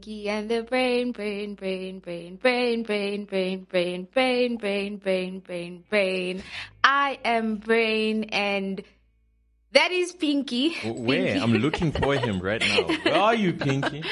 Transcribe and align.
Pinky 0.00 0.30
and 0.30 0.48
the 0.48 0.62
brain, 0.62 1.12
brain, 1.12 1.54
brain, 1.54 1.98
brain, 1.98 2.38
brain, 2.38 2.82
brain, 2.84 3.24
brain, 3.26 3.64
brain, 3.64 4.04
brain, 4.10 4.56
brain, 4.56 4.96
brain, 4.96 5.40
brain, 5.40 5.84
brain. 5.90 6.42
I 6.82 7.18
am 7.22 7.56
brain 7.56 8.24
and 8.32 8.82
that 9.72 9.92
is 9.92 10.12
Pinky. 10.12 10.74
Where? 10.84 11.36
I'm 11.36 11.52
looking 11.52 11.92
for 11.92 12.14
him 12.14 12.40
right 12.40 12.62
now. 12.62 12.82
Where 13.04 13.14
are 13.14 13.34
you, 13.34 13.52
Pinky? 13.52 14.02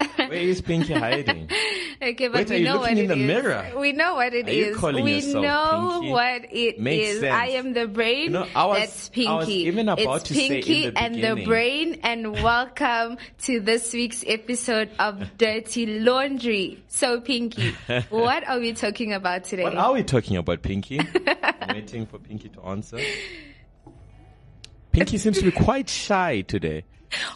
Where 0.16 0.32
is 0.32 0.60
Pinky 0.60 0.92
hiding? 0.94 1.50
Okay, 2.02 2.28
but 2.28 2.40
Wait, 2.40 2.50
are 2.50 2.54
we 2.54 2.58
you 2.58 2.64
know 2.66 2.78
what 2.80 2.90
looking 2.90 2.98
it 2.98 3.02
in 3.02 3.08
the 3.08 3.14
is. 3.14 3.42
mirror? 3.44 3.72
We 3.78 3.92
know 3.92 4.16
what 4.16 4.34
it 4.34 4.46
Are 4.48 4.52
you 4.52 4.74
calling 4.74 5.04
we 5.04 5.14
yourself 5.14 5.42
know 5.42 5.90
Pinky? 6.00 6.10
what 6.10 6.42
it 6.50 6.80
Makes 6.80 7.08
is. 7.08 7.20
sense. 7.20 7.32
I 7.34 7.46
am 7.50 7.72
the 7.72 7.86
brain. 7.86 8.24
You 8.24 8.30
know, 8.30 8.46
I 8.54 8.66
was- 8.66 8.78
That's 8.80 9.08
I 9.08 9.12
Pinky. 9.14 9.32
was 9.36 9.48
even 9.48 9.88
about 9.88 10.16
it's 10.16 10.24
to 10.28 10.34
say 10.34 10.44
in 10.46 10.50
Pinky 10.52 10.90
the 10.90 10.98
and 10.98 11.14
the 11.24 11.44
brain, 11.46 12.00
and 12.02 12.32
welcome 12.42 13.16
to 13.44 13.60
this 13.60 13.90
week's 13.94 14.22
episode 14.26 14.90
of 14.98 15.38
Dirty 15.38 15.86
Laundry. 16.00 16.82
So, 16.88 17.20
Pinky, 17.22 17.74
what 18.10 18.46
are 18.46 18.58
we 18.58 18.74
talking 18.74 19.14
about 19.14 19.44
today? 19.44 19.62
What 19.62 19.76
are 19.76 19.92
we 19.94 20.02
talking 20.02 20.36
about, 20.36 20.60
Pinky? 20.60 21.00
I'm 21.00 21.68
waiting 21.76 22.04
for 22.04 22.18
Pinky 22.18 22.50
to 22.50 22.60
answer. 22.64 22.98
Pinky 24.92 25.16
seems 25.16 25.38
to 25.38 25.44
be 25.44 25.52
quite 25.52 25.88
shy 25.88 26.42
today. 26.42 26.84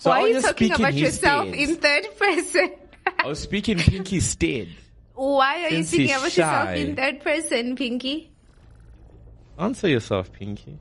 So 0.01 0.11
Why 0.11 0.23
are 0.23 0.29
you 0.29 0.41
talking 0.43 0.73
about 0.73 0.95
yourself 0.95 1.49
stead. 1.49 1.59
in 1.69 1.77
third 1.77 2.17
person? 2.19 2.73
I 3.19 3.27
was 3.27 3.39
speaking 3.41 3.79
Pinky's 3.79 4.29
stead. 4.29 4.69
Why 5.15 5.65
are 5.65 5.71
you 5.71 5.83
speaking 5.85 6.11
about 6.15 6.25
yourself 6.37 6.69
in 6.71 6.97
third 6.97 7.21
person, 7.21 7.77
Pinky? 7.77 8.31
Answer 9.59 9.89
yourself, 9.89 10.33
Pinky. 10.33 10.79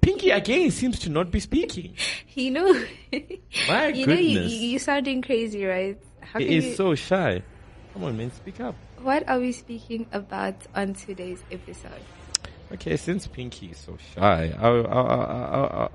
Pinky 0.00 0.30
again 0.30 0.70
seems 0.70 0.98
to 1.00 1.10
not 1.10 1.30
be 1.30 1.40
speaking. 1.40 1.94
You 2.36 2.50
know, 2.50 2.70
My 3.66 3.86
you 3.88 4.06
know, 4.06 4.12
you, 4.12 4.40
you, 4.40 4.68
you're 4.68 4.78
sounding 4.78 5.22
crazy, 5.22 5.64
right? 5.64 5.98
How 6.20 6.38
He 6.38 6.56
is 6.58 6.66
you- 6.66 6.74
so 6.74 6.94
shy. 6.94 7.42
Come 7.94 8.04
on, 8.04 8.18
man, 8.18 8.30
speak 8.30 8.60
up. 8.60 8.74
What 9.00 9.26
are 9.26 9.40
we 9.40 9.52
speaking 9.52 10.06
about 10.12 10.54
on 10.74 10.92
today's 10.92 11.42
episode? 11.50 11.92
Okay, 12.72 12.98
since 12.98 13.26
Pinky 13.26 13.68
is 13.70 13.78
so 13.78 13.96
shy, 14.14 14.52
I'll, 14.58 14.86
I'll, 14.86 15.10
I'll, 15.10 15.92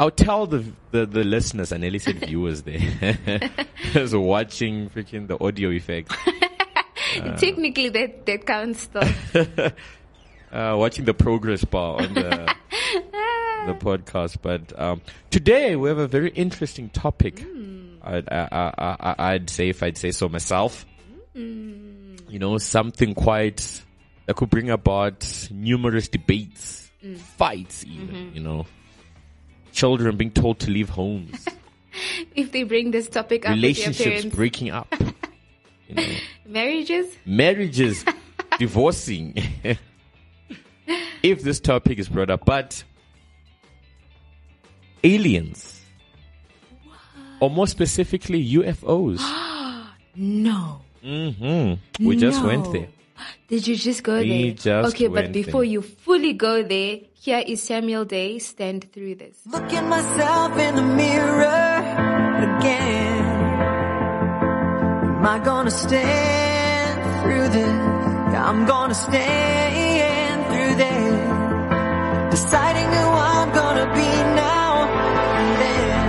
I'll, 0.00 0.10
tell 0.10 0.46
the, 0.46 0.64
the, 0.90 1.06
the 1.06 1.24
listeners, 1.24 1.72
I 1.72 1.76
nearly 1.76 1.98
said 1.98 2.16
viewers 2.16 2.62
there, 2.62 2.78
who's 3.92 4.14
watching 4.14 4.90
freaking 4.90 5.28
the 5.28 5.42
audio 5.42 5.70
effects, 5.70 6.14
Technically, 7.38 7.90
that 7.90 8.26
that 8.26 8.44
counts 8.44 8.82
still. 8.82 9.02
uh, 10.52 10.76
watching 10.76 11.04
the 11.04 11.14
progress 11.14 11.64
bar 11.64 12.02
on 12.02 12.14
the, 12.14 12.54
the 13.66 13.74
podcast. 13.74 14.38
But 14.42 14.76
um, 14.80 15.00
today 15.30 15.76
we 15.76 15.88
have 15.88 15.98
a 15.98 16.08
very 16.08 16.30
interesting 16.30 16.88
topic. 16.90 17.44
I'd, 18.02 18.28
I, 18.28 18.48
I, 18.50 18.96
I, 19.00 19.14
I'd 19.34 19.48
say, 19.48 19.68
if 19.68 19.82
I'd 19.82 19.96
say 19.96 20.10
so 20.10 20.28
myself, 20.28 20.84
you 21.34 22.38
know, 22.38 22.58
something 22.58 23.14
quite 23.14 23.82
that 24.26 24.34
could 24.34 24.50
bring 24.50 24.70
about 24.70 25.48
numerous 25.52 26.08
debates, 26.08 26.90
fights, 27.36 27.84
even, 27.84 28.32
you 28.34 28.40
know, 28.42 28.66
children 29.74 30.16
being 30.16 30.30
told 30.30 30.58
to 30.60 30.70
leave 30.70 30.88
homes, 30.90 31.46
if 32.34 32.52
they 32.52 32.62
bring 32.62 32.90
this 32.90 33.08
topic 33.08 33.44
up 33.46 33.52
relationships 33.54 34.24
breaking 34.24 34.70
up, 34.70 34.92
you 35.88 35.94
know, 35.96 36.06
marriages. 36.46 37.06
marriages 37.26 38.04
divorcing. 38.58 39.34
if 41.22 41.42
this 41.42 41.60
topic 41.60 41.98
is 41.98 42.08
brought 42.08 42.30
up, 42.30 42.44
but 42.44 42.84
aliens, 45.02 45.80
or 47.40 47.50
more 47.50 47.66
specifically 47.66 48.42
UFOs. 48.54 49.20
No. 50.16 50.80
hmm 51.02 51.72
We 51.98 52.16
just 52.16 52.40
went 52.44 52.70
there. 52.72 52.86
Did 53.48 53.66
you 53.68 53.76
just 53.76 54.02
go 54.02 54.18
We 54.20 54.50
there? 54.52 54.52
just 54.82 54.94
okay, 54.94 55.08
but 55.08 55.30
before 55.32 55.60
there. 55.62 55.70
you 55.70 55.82
fully 55.82 56.32
go 56.32 56.62
there, 56.62 57.00
here 57.12 57.42
is 57.46 57.62
Samuel 57.62 58.04
Day. 58.06 58.38
Stand 58.38 58.90
through 58.92 59.16
this. 59.16 59.36
Look 59.46 59.70
at 59.72 59.84
myself 59.84 60.58
in 60.58 60.76
the 60.76 60.82
mirror 60.82 61.76
again. 62.48 63.24
Am 65.18 65.26
I 65.26 65.38
gonna 65.44 65.70
stand 65.70 67.22
through 67.22 67.48
this? 67.48 67.74
Yeah, 68.32 68.48
I'm 68.48 68.64
gonna 68.66 68.94
stand 68.94 70.38
through 70.50 70.74
this. 70.84 72.40
Deciding 72.40 72.88
who 72.96 73.06
I'm 73.32 73.50
gonna 73.52 73.86
be 73.94 74.10
now 74.44 74.70
and 75.38 75.50
then. 75.62 76.06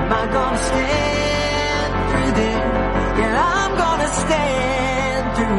Am 0.00 0.12
I 0.12 0.24
gonna 0.32 0.58
stand 0.70 1.90
through 2.10 2.32
this? 2.40 2.58
Yeah, 3.20 3.44
I'm 3.60 3.72
gonna 3.84 4.08
stand 4.08 4.55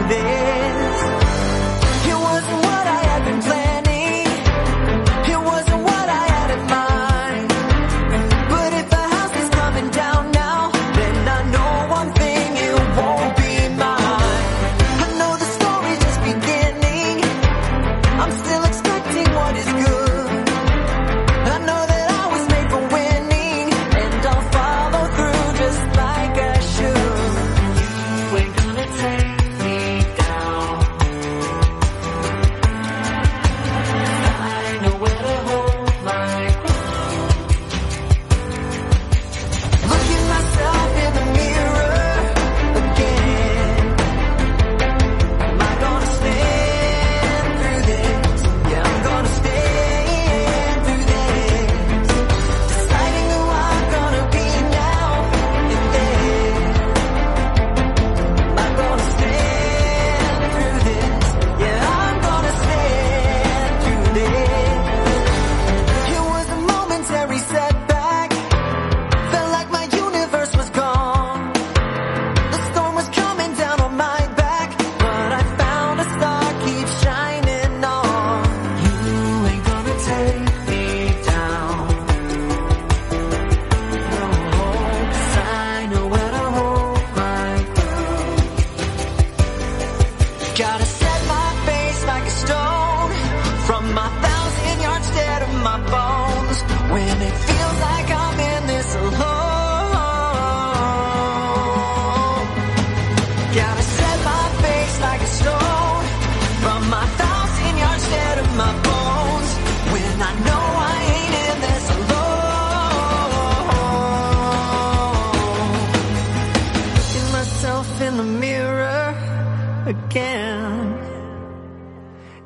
there. 0.09 0.66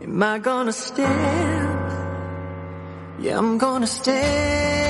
Am 0.04 0.24
I 0.24 0.40
gonna 0.40 0.74
stand? 0.74 1.92
Yeah, 3.20 3.38
I'm 3.38 3.60
gonna 3.60 3.86
stand. 3.86 4.81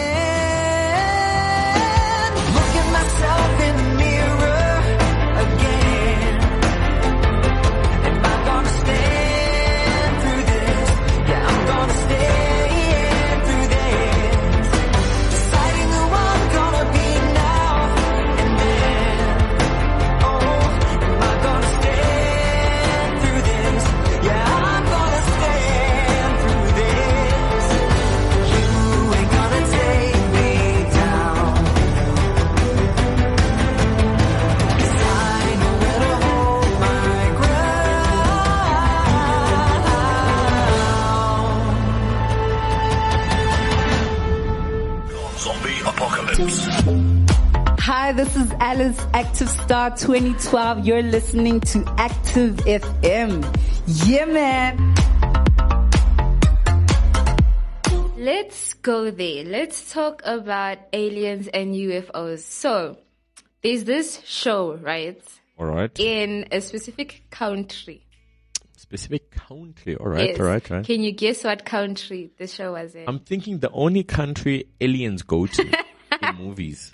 Apocalypse. 45.80 46.66
Hi, 47.80 48.12
this 48.12 48.36
is 48.36 48.52
Alice, 48.60 49.00
Active 49.14 49.50
Star 49.50 49.96
2012. 49.96 50.86
You're 50.86 51.02
listening 51.02 51.60
to 51.62 51.84
Active 51.98 52.58
FM. 52.58 53.44
Yeah, 54.06 54.26
man. 54.26 54.78
Let's 58.18 58.76
go 58.76 59.10
there. 59.10 59.44
Let's 59.46 59.92
talk 59.92 60.22
about 60.26 60.78
aliens 60.94 61.48
and 61.48 61.74
UFOs. 61.74 62.40
So, 62.40 62.98
there's 63.64 63.84
this 63.86 64.22
show, 64.26 64.76
right? 64.76 65.22
All 65.58 65.66
right. 65.66 65.92
In 66.00 66.48
a 66.52 66.62
specific 66.62 67.24
country. 67.32 68.06
Specific 68.92 69.32
country. 69.32 69.96
All 69.96 70.08
right. 70.08 70.30
Yes. 70.30 70.40
All 70.40 70.46
right. 70.46 70.70
Right. 70.70 70.86
Can 70.86 71.02
you 71.02 71.14
guess 71.14 71.46
what 71.46 71.64
country 71.64 72.30
the 72.38 72.46
show 72.48 72.74
was 72.74 72.94
in? 72.94 73.06
I'm 73.08 73.20
thinking 73.20 73.60
the 73.60 73.72
only 73.72 74.04
country 74.04 74.66
aliens 74.82 75.22
go 75.24 75.48
to 75.48 75.62
in 76.22 76.36
movies. 76.38 76.92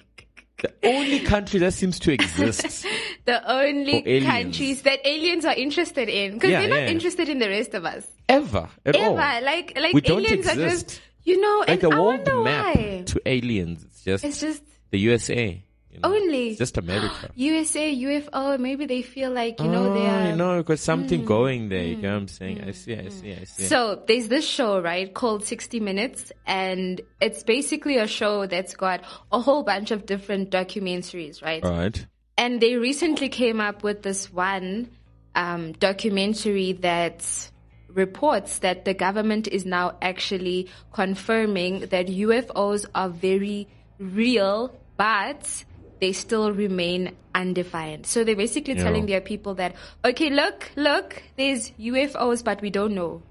The 0.59 0.73
only 0.83 1.19
country 1.21 1.59
that 1.59 1.73
seems 1.73 1.99
to 2.01 2.11
exist. 2.11 2.85
the 3.25 3.51
only 3.51 4.21
countries 4.21 4.83
that 4.83 4.99
aliens 5.05 5.43
are 5.45 5.53
interested 5.55 6.07
in. 6.09 6.33
Because 6.35 6.51
Yeah, 6.51 6.61
they're 6.61 6.69
not 6.69 6.75
yeah. 6.81 6.89
interested 6.89 7.29
in 7.29 7.39
the 7.39 7.49
rest 7.49 7.73
of 7.73 7.83
us. 7.85 8.05
Ever. 8.29 8.69
At 8.85 8.95
Ever. 8.95 9.05
all. 9.07 9.15
Like, 9.15 9.73
like 9.75 9.93
We 9.93 10.01
don't 10.01 10.23
aliens 10.25 10.47
are 10.47 10.55
just, 10.55 11.01
you 11.23 11.39
know, 11.41 11.59
Like 11.59 11.69
and 11.69 11.81
the 11.81 11.95
I 11.95 11.99
world 11.99 12.27
wonder 12.27 12.43
map 12.43 12.75
why. 12.75 13.03
to 13.07 13.21
aliens. 13.25 13.83
It's 13.85 14.03
just 14.03 14.23
It's 14.23 14.39
just 14.39 14.63
the 14.91 14.99
USA. 14.99 15.63
You 15.97 16.09
know. 16.09 16.15
only. 16.15 16.55
Just 16.55 16.77
America. 16.77 17.29
USA, 17.35 17.95
UFO, 17.95 18.59
maybe 18.59 18.85
they 18.85 19.01
feel 19.01 19.31
like, 19.31 19.59
you 19.59 19.67
know, 19.67 19.91
oh, 19.91 19.93
they 19.93 20.05
are. 20.05 20.29
you 20.29 20.35
know, 20.35 20.63
got 20.63 20.79
something 20.79 21.21
hmm. 21.21 21.25
going 21.25 21.69
there. 21.69 21.83
You 21.83 21.97
know 21.97 22.09
what 22.09 22.15
I'm 22.15 22.21
hmm. 22.23 22.27
saying? 22.27 22.63
I 22.63 22.71
see, 22.71 22.93
I 22.93 23.03
hmm. 23.03 23.09
see, 23.09 23.33
I 23.33 23.43
see. 23.43 23.65
So 23.65 24.03
there's 24.07 24.27
this 24.27 24.47
show, 24.47 24.81
right, 24.81 25.13
called 25.13 25.45
60 25.45 25.79
Minutes, 25.79 26.31
and 26.45 27.01
it's 27.21 27.43
basically 27.43 27.97
a 27.97 28.07
show 28.07 28.45
that's 28.45 28.75
got 28.75 29.01
a 29.31 29.39
whole 29.39 29.63
bunch 29.63 29.91
of 29.91 30.05
different 30.05 30.51
documentaries, 30.51 31.43
right? 31.43 31.63
Right. 31.63 32.05
And 32.37 32.61
they 32.61 32.75
recently 32.75 33.29
came 33.29 33.59
up 33.59 33.83
with 33.83 34.03
this 34.03 34.31
one 34.31 34.89
um, 35.35 35.71
documentary 35.73 36.73
that 36.73 37.49
reports 37.89 38.59
that 38.59 38.85
the 38.85 38.93
government 38.93 39.47
is 39.47 39.65
now 39.65 39.97
actually 40.01 40.69
confirming 40.93 41.79
that 41.79 42.07
UFOs 42.07 42.85
are 42.93 43.09
very 43.09 43.67
real, 43.99 44.75
but 44.97 45.65
they 45.99 46.13
still 46.13 46.51
remain 46.51 47.15
undefined. 47.33 48.05
So 48.05 48.23
they're 48.23 48.35
basically 48.35 48.75
Yeah. 48.75 48.83
telling 48.83 49.05
their 49.05 49.21
people 49.21 49.55
that, 49.55 49.75
okay, 50.05 50.29
look, 50.29 50.71
look, 50.75 51.23
there's 51.35 51.71
UFOs, 51.79 52.43
but 52.43 52.61
we 52.61 52.69
don't 52.69 52.93
know. 52.93 53.21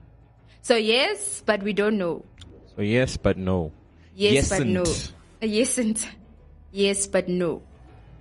So 0.63 0.77
yes, 0.77 1.43
but 1.47 1.63
we 1.63 1.73
don't 1.73 1.97
know. 1.99 2.25
So 2.75 2.83
yes, 2.83 3.17
but 3.17 3.37
no. 3.39 3.73
Yes, 4.15 4.49
but 4.49 4.67
no. 4.67 4.83
Uh, 4.83 5.47
Yesn't. 5.47 6.09
Yes, 6.73 7.07
but 7.07 7.29
no. 7.29 7.63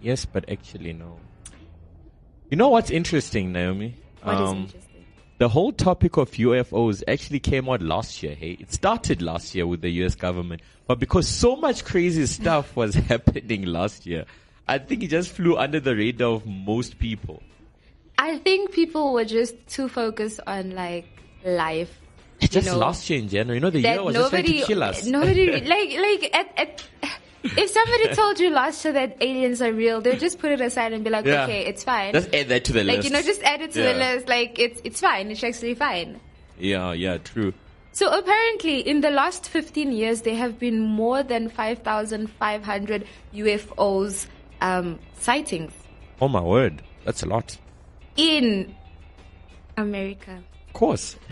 Yes, 0.01 0.25
but 0.25 0.47
actually 0.49 0.93
no. 0.93 1.17
You 2.49 2.57
know 2.57 2.69
what's 2.69 2.91
interesting, 2.91 3.51
Naomi? 3.51 3.95
What 4.21 4.35
is 4.35 4.49
Um, 4.49 4.57
interesting? 4.57 4.84
The 5.37 5.49
whole 5.49 5.73
topic 5.73 6.15
of 6.15 6.31
UFOs 6.31 7.03
actually 7.09 7.39
came 7.39 7.67
out 7.67 7.81
last 7.81 8.23
year. 8.23 8.35
Hey, 8.35 8.51
it 8.59 8.71
started 8.71 9.21
last 9.21 9.53
year 9.53 9.67
with 9.67 9.81
the 9.81 9.89
U.S. 9.89 10.15
government, 10.15 10.61
but 10.87 10.97
because 10.97 11.27
so 11.27 11.57
much 11.57 11.83
crazy 11.83 12.25
stuff 12.25 12.73
was 12.73 12.95
happening 13.11 13.65
last 13.65 14.05
year, 14.05 14.25
I 14.65 14.77
think 14.77 15.03
it 15.03 15.07
just 15.07 15.31
flew 15.31 15.57
under 15.57 15.81
the 15.81 15.93
radar 15.93 16.35
of 16.35 16.45
most 16.45 16.99
people. 16.99 17.43
I 18.17 18.37
think 18.37 18.71
people 18.71 19.11
were 19.11 19.25
just 19.25 19.55
too 19.67 19.89
focused 19.89 20.39
on 20.47 20.71
like 20.71 21.05
life. 21.43 21.99
Just 22.39 22.67
know, 22.67 22.77
last 22.77 23.09
year 23.09 23.19
in 23.19 23.27
January, 23.27 23.57
you 23.57 23.61
know, 23.61 23.69
the 23.69 23.81
year 23.81 24.03
was 24.03 24.15
just 24.15 24.29
trying 24.29 24.43
nobody, 24.43 24.59
to 24.61 24.65
kill 24.65 24.83
us. 24.83 25.05
nobody, 25.05 25.51
like, 25.65 25.97
like, 25.97 26.35
at, 26.35 26.53
at, 26.57 26.83
if 27.45 27.69
somebody 27.69 28.13
told 28.15 28.39
you 28.39 28.49
last 28.49 28.83
year 28.83 28.93
that 28.93 29.17
aliens 29.21 29.61
are 29.61 29.71
real, 29.71 30.01
they'll 30.01 30.17
just 30.19 30.39
put 30.39 30.51
it 30.51 30.61
aside 30.61 30.93
and 30.93 31.03
be 31.03 31.09
like, 31.09 31.25
Yeah. 31.25 31.43
okay, 31.43 31.65
it's 31.65 31.83
fine. 31.83 32.13
Just 32.13 32.33
add 32.33 32.49
that 32.49 32.65
to 32.65 32.73
the 32.73 32.83
like, 32.83 32.97
list. 32.97 32.97
Like, 32.97 33.05
you 33.05 33.11
know, 33.11 33.21
just 33.21 33.43
add 33.43 33.61
it 33.61 33.71
to 33.73 33.81
the 33.81 33.93
list. 33.93 34.27
Like, 34.27 34.57
it's, 34.59 34.81
it's 34.83 34.99
fine. 34.99 35.31
It's 35.31 35.43
actually 35.43 35.75
fine. 35.75 36.19
Yeah, 36.57 36.93
yeah, 36.93 37.17
true. 37.17 37.53
So 37.91 38.11
apparently, 38.17 38.79
in 38.79 39.01
the 39.01 39.09
last 39.11 39.47
15 39.47 39.91
years, 39.91 40.21
there 40.23 40.35
have 40.35 40.59
been 40.59 40.79
more 40.81 41.23
than 41.23 41.47
5,500 41.49 43.07
UFOs 43.33 44.27
um, 44.61 44.99
sightings 45.19 45.71
Oh 46.21 46.27
my 46.29 46.41
word, 46.41 46.81
that's 47.03 47.23
a 47.23 47.25
lot. 47.25 47.57
in 48.15 48.73
America. 49.77 50.41
Of 50.67 50.73
course. 50.73 51.17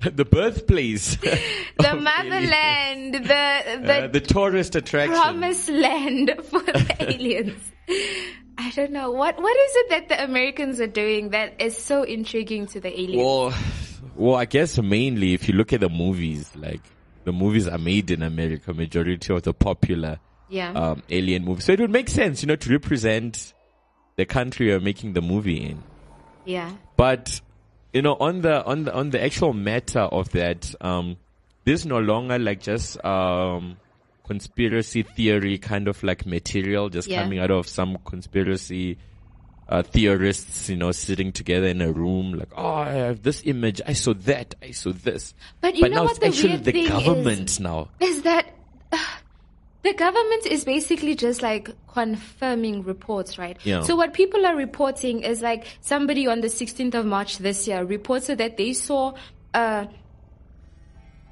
the 0.00 0.24
birthplace. 0.24 1.16
The 1.78 1.94
motherland, 1.94 3.14
the 3.14 3.78
the, 3.84 4.04
Uh, 4.04 4.06
the 4.08 4.20
tourist 4.20 4.74
attraction. 4.76 5.14
promised 5.14 5.68
land 5.68 6.32
for 6.44 6.60
the 6.60 6.96
aliens. 7.00 7.60
I 8.58 8.70
don't 8.70 8.92
know 8.92 9.10
what 9.10 9.36
what 9.40 9.56
is 9.56 9.72
it 9.76 9.88
that 9.90 10.08
the 10.08 10.24
Americans 10.24 10.80
are 10.80 10.86
doing 10.86 11.30
that 11.30 11.60
is 11.60 11.76
so 11.76 12.02
intriguing 12.02 12.66
to 12.68 12.80
the 12.80 12.88
aliens. 12.98 13.16
Well, 13.22 13.54
well, 14.16 14.34
I 14.36 14.46
guess 14.46 14.78
mainly 14.80 15.34
if 15.34 15.48
you 15.48 15.54
look 15.54 15.72
at 15.74 15.80
the 15.80 15.90
movies, 15.90 16.50
like 16.56 16.80
the 17.24 17.32
movies 17.32 17.68
are 17.68 17.78
made 17.78 18.10
in 18.10 18.22
America, 18.22 18.72
majority 18.72 19.34
of 19.34 19.42
the 19.42 19.52
popular 19.52 20.18
yeah, 20.48 20.72
um, 20.72 21.02
alien 21.10 21.44
movies. 21.44 21.64
So 21.64 21.72
it 21.72 21.80
would 21.80 21.90
make 21.90 22.08
sense, 22.08 22.40
you 22.42 22.46
know, 22.48 22.56
to 22.56 22.70
represent 22.70 23.52
the 24.16 24.24
country 24.24 24.68
you're 24.68 24.80
making 24.80 25.12
the 25.12 25.20
movie 25.22 25.58
in. 25.62 25.82
yeah, 26.46 26.72
But 26.96 27.40
you 27.92 28.02
know, 28.02 28.14
on 28.14 28.42
the 28.42 28.64
on 28.64 28.84
the 28.84 28.94
on 28.94 29.10
the 29.10 29.22
actual 29.22 29.52
matter 29.52 30.00
of 30.00 30.30
that, 30.32 30.74
um, 30.80 31.16
this 31.64 31.84
no 31.84 31.98
longer 31.98 32.38
like 32.38 32.60
just 32.60 33.02
um, 33.04 33.76
conspiracy 34.24 35.02
theory 35.02 35.58
kind 35.58 35.88
of 35.88 36.02
like 36.02 36.26
material, 36.26 36.88
just 36.88 37.08
Yeah. 37.08 37.22
coming 37.22 37.38
out 37.38 37.50
of 37.50 37.66
some 37.68 37.98
conspiracy 38.04 38.98
uh, 39.68 39.82
theorists, 39.82 40.68
you 40.68 40.76
know, 40.76 40.92
sitting 40.92 41.32
together 41.32 41.66
in 41.66 41.80
a 41.82 41.90
room, 41.90 42.34
like, 42.34 42.50
oh, 42.56 42.72
I 42.74 42.92
have 42.92 43.22
this 43.22 43.42
image, 43.44 43.80
I 43.84 43.94
saw 43.94 44.14
that, 44.14 44.54
I 44.62 44.70
saw 44.70 44.92
this. 44.92 45.34
But 45.60 45.74
you 45.74 45.80
but 45.80 45.90
know 45.90 45.96
now 45.96 46.02
what 46.04 46.10
it's 46.12 46.18
the 46.20 46.26
actually 46.26 46.48
weird 46.50 46.64
the 46.64 46.72
thing 46.72 46.84
is? 46.84 46.88
government 46.88 47.60
now. 47.60 47.88
is 47.98 48.22
that 48.22 48.46
uh, 48.92 48.98
the 49.86 49.94
government 49.94 50.46
is 50.46 50.64
basically 50.64 51.14
just 51.14 51.42
like 51.42 51.70
confirming 51.92 52.82
reports, 52.82 53.38
right? 53.38 53.56
Yeah. 53.64 53.82
So 53.82 53.94
what 53.94 54.12
people 54.12 54.44
are 54.44 54.56
reporting 54.56 55.22
is 55.22 55.42
like 55.42 55.66
somebody 55.80 56.26
on 56.26 56.40
the 56.40 56.48
16th 56.48 56.94
of 56.94 57.06
March 57.06 57.38
this 57.38 57.68
year 57.68 57.84
reported 57.84 58.38
that 58.38 58.56
they 58.56 58.72
saw 58.72 59.14
uh, 59.54 59.86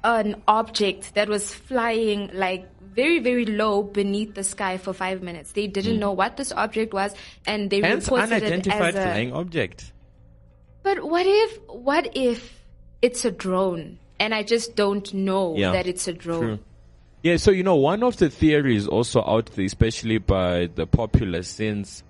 an 0.03 0.41
object 0.47 1.15
that 1.15 1.27
was 1.27 1.53
flying 1.53 2.29
like 2.33 2.69
very 2.95 3.19
very 3.19 3.45
low 3.45 3.83
beneath 3.83 4.35
the 4.35 4.43
sky 4.43 4.77
for 4.77 4.93
five 4.93 5.21
minutes. 5.21 5.51
They 5.51 5.67
didn't 5.67 5.99
know 5.99 6.13
what 6.13 6.37
this 6.37 6.53
object 6.53 6.93
was, 6.93 7.13
and 7.45 7.69
they. 7.69 7.81
Hence, 7.81 8.05
reported 8.05 8.31
it 8.31 8.43
unidentified 8.43 8.95
as 8.95 8.95
a. 8.95 9.03
flying 9.03 9.33
object. 9.33 9.91
But 10.83 11.03
what 11.03 11.25
if 11.27 11.59
what 11.67 12.15
if 12.15 12.63
it's 13.01 13.25
a 13.25 13.31
drone 13.31 13.99
and 14.19 14.33
I 14.33 14.43
just 14.43 14.75
don't 14.75 15.13
know 15.13 15.55
Yeah, 15.57 15.73
that 15.73 15.87
it's 15.87 16.07
a 16.07 16.13
drone? 16.13 16.41
True. 16.41 16.59
Yeah, 17.25 17.37
so 17.37 17.49
you 17.49 17.63
know, 17.63 17.75
one 17.77 18.03
of 18.03 18.17
the 18.17 18.29
theories 18.29 18.87
also 18.87 19.19
out 19.25 19.47
there, 19.47 19.65
especially 19.65 20.19
by 20.19 20.67
the 20.67 20.85
populace, 20.85 21.47
since, 21.47 22.03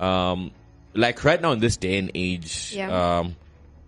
um, 0.00 0.52
like 0.94 1.22
right 1.22 1.38
now 1.38 1.52
in 1.52 1.58
this 1.60 1.76
day 1.76 1.98
and 1.98 2.10
age, 2.14 2.72
Yeah. 2.74 3.18
um, 3.18 3.36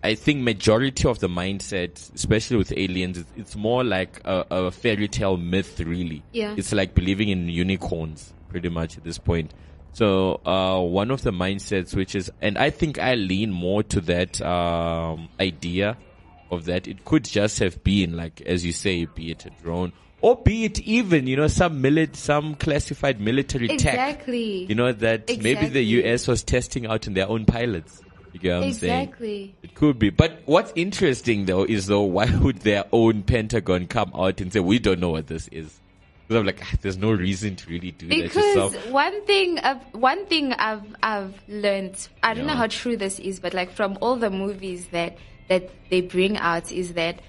I 0.03 0.13
think 0.13 0.43
majority 0.43 1.07
of 1.07 1.17
the 1.17 1.29
mindset, 1.29 2.13
especially 2.13 2.57
with 2.57 2.71
aliens, 2.77 3.17
it's, 3.17 3.31
it's 3.35 3.55
more 3.55 3.83
like 3.83 4.21
a, 4.23 4.45
a 4.51 4.69
fairy 4.71 5.07
tale 5.07 5.35
myth, 5.35 5.79
really. 5.79 6.21
Yeah. 6.31 6.53
It's 6.55 6.71
like 6.71 6.93
believing 6.93 7.29
in 7.29 7.49
unicorns, 7.49 8.31
pretty 8.49 8.69
much 8.69 8.97
at 8.99 9.03
this 9.03 9.17
point. 9.17 9.55
So, 9.93 10.41
uh, 10.45 10.79
one 10.79 11.09
of 11.09 11.23
the 11.23 11.31
mindsets, 11.31 11.95
which 11.95 12.13
is, 12.13 12.31
and 12.39 12.55
I 12.55 12.69
think 12.69 12.99
I 12.99 13.15
lean 13.15 13.49
more 13.49 13.81
to 13.81 14.01
that, 14.01 14.39
um, 14.43 15.29
idea 15.39 15.97
of 16.51 16.65
that. 16.65 16.87
It 16.87 17.03
could 17.03 17.23
just 17.25 17.57
have 17.57 17.83
been 17.83 18.15
like, 18.15 18.41
as 18.41 18.63
you 18.63 18.73
say, 18.73 19.05
be 19.05 19.31
it 19.31 19.43
a 19.47 19.49
drone 19.63 19.91
or 20.21 20.35
be 20.35 20.65
it 20.65 20.79
even, 20.81 21.27
you 21.27 21.35
know, 21.35 21.47
some 21.47 21.81
milit, 21.81 22.15
some 22.15 22.55
classified 22.55 23.21
military 23.21 23.67
tech. 23.67 23.93
Exactly. 23.93 24.65
You 24.65 24.75
know, 24.75 24.91
that 24.91 25.27
maybe 25.41 25.67
the 25.67 25.83
US 25.83 26.27
was 26.27 26.43
testing 26.43 26.87
out 26.87 27.07
in 27.07 27.13
their 27.13 27.29
own 27.29 27.45
pilots. 27.45 28.01
You 28.33 28.39
get 28.39 28.55
what 28.55 28.63
I'm 28.65 28.73
saying? 28.73 29.01
exactly. 29.03 29.55
It 29.63 29.75
could 29.75 29.99
be. 29.99 30.09
But 30.09 30.41
what's 30.45 30.71
interesting 30.75 31.45
though 31.45 31.63
is 31.63 31.87
though, 31.87 32.01
why 32.17 32.25
would 32.35 32.61
their 32.61 32.85
own 32.91 33.23
Pentagon 33.23 33.87
come 33.87 34.11
out 34.15 34.41
and 34.41 34.51
say, 34.51 34.59
we 34.59 34.79
don't 34.79 34.99
know 34.99 35.09
what 35.09 35.27
this 35.27 35.47
is? 35.49 35.79
Because 36.27 36.41
I'm 36.41 36.45
like, 36.45 36.59
ah, 36.61 36.75
there's 36.81 36.97
no 36.97 37.11
reason 37.11 37.55
to 37.55 37.69
really 37.69 37.91
do 37.91 38.07
that 38.07 38.15
Because 38.15 38.35
yourself. 38.35 38.89
one 38.91 39.25
thing, 39.25 39.59
I've, 39.59 39.81
one 39.93 40.25
thing 40.25 40.51
I've 40.53 40.83
I've 41.01 41.33
learned, 41.47 41.95
I 42.21 42.33
don't 42.33 42.47
know 42.47 42.53
how 42.55 42.67
true 42.67 42.97
this 42.97 43.17
is, 43.19 43.39
but 43.39 43.53
like 43.53 43.71
from 43.71 43.97
all 44.01 44.17
the 44.17 44.29
movies 44.29 44.87
that 44.87 45.17
that 45.47 45.69
they 45.89 46.01
bring 46.01 46.37
out, 46.37 46.69
is 46.69 46.93
that 46.95 47.21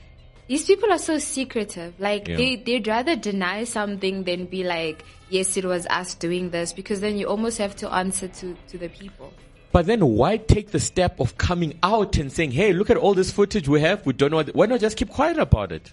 these 0.48 0.64
people 0.64 0.90
are 0.90 0.98
so 0.98 1.18
secretive. 1.18 1.94
Like 1.98 2.26
Yeah. 2.28 2.36
they 2.36 2.56
they'd 2.56 2.86
rather 2.86 3.14
deny 3.16 3.64
something 3.64 4.24
than 4.24 4.46
be 4.46 4.64
like, 4.64 5.04
yes, 5.30 5.56
it 5.56 5.64
was 5.64 5.86
us 5.86 6.14
doing 6.14 6.50
this, 6.50 6.72
because 6.72 7.00
then 7.00 7.16
you 7.16 7.26
almost 7.26 7.58
have 7.58 7.76
to 7.76 7.92
answer 7.92 8.28
to 8.28 8.56
to 8.68 8.78
the 8.78 8.88
people. 8.88 9.32
But 9.70 9.84
then 9.86 10.04
why 10.16 10.38
take 10.38 10.70
the 10.70 10.80
step 10.80 11.20
of 11.20 11.36
coming 11.36 11.78
out 11.82 12.16
and 12.16 12.32
saying, 12.32 12.52
hey, 12.52 12.72
look 12.72 12.88
at 12.90 12.96
all 12.96 13.12
this 13.14 13.30
footage 13.30 13.68
we 13.68 13.80
have. 13.82 14.04
We 14.06 14.14
don't 14.14 14.30
know. 14.30 14.38
What, 14.38 14.54
why 14.54 14.66
not 14.66 14.80
just 14.80 14.96
keep 14.96 15.10
quiet 15.10 15.38
about 15.38 15.72
it? 15.72 15.92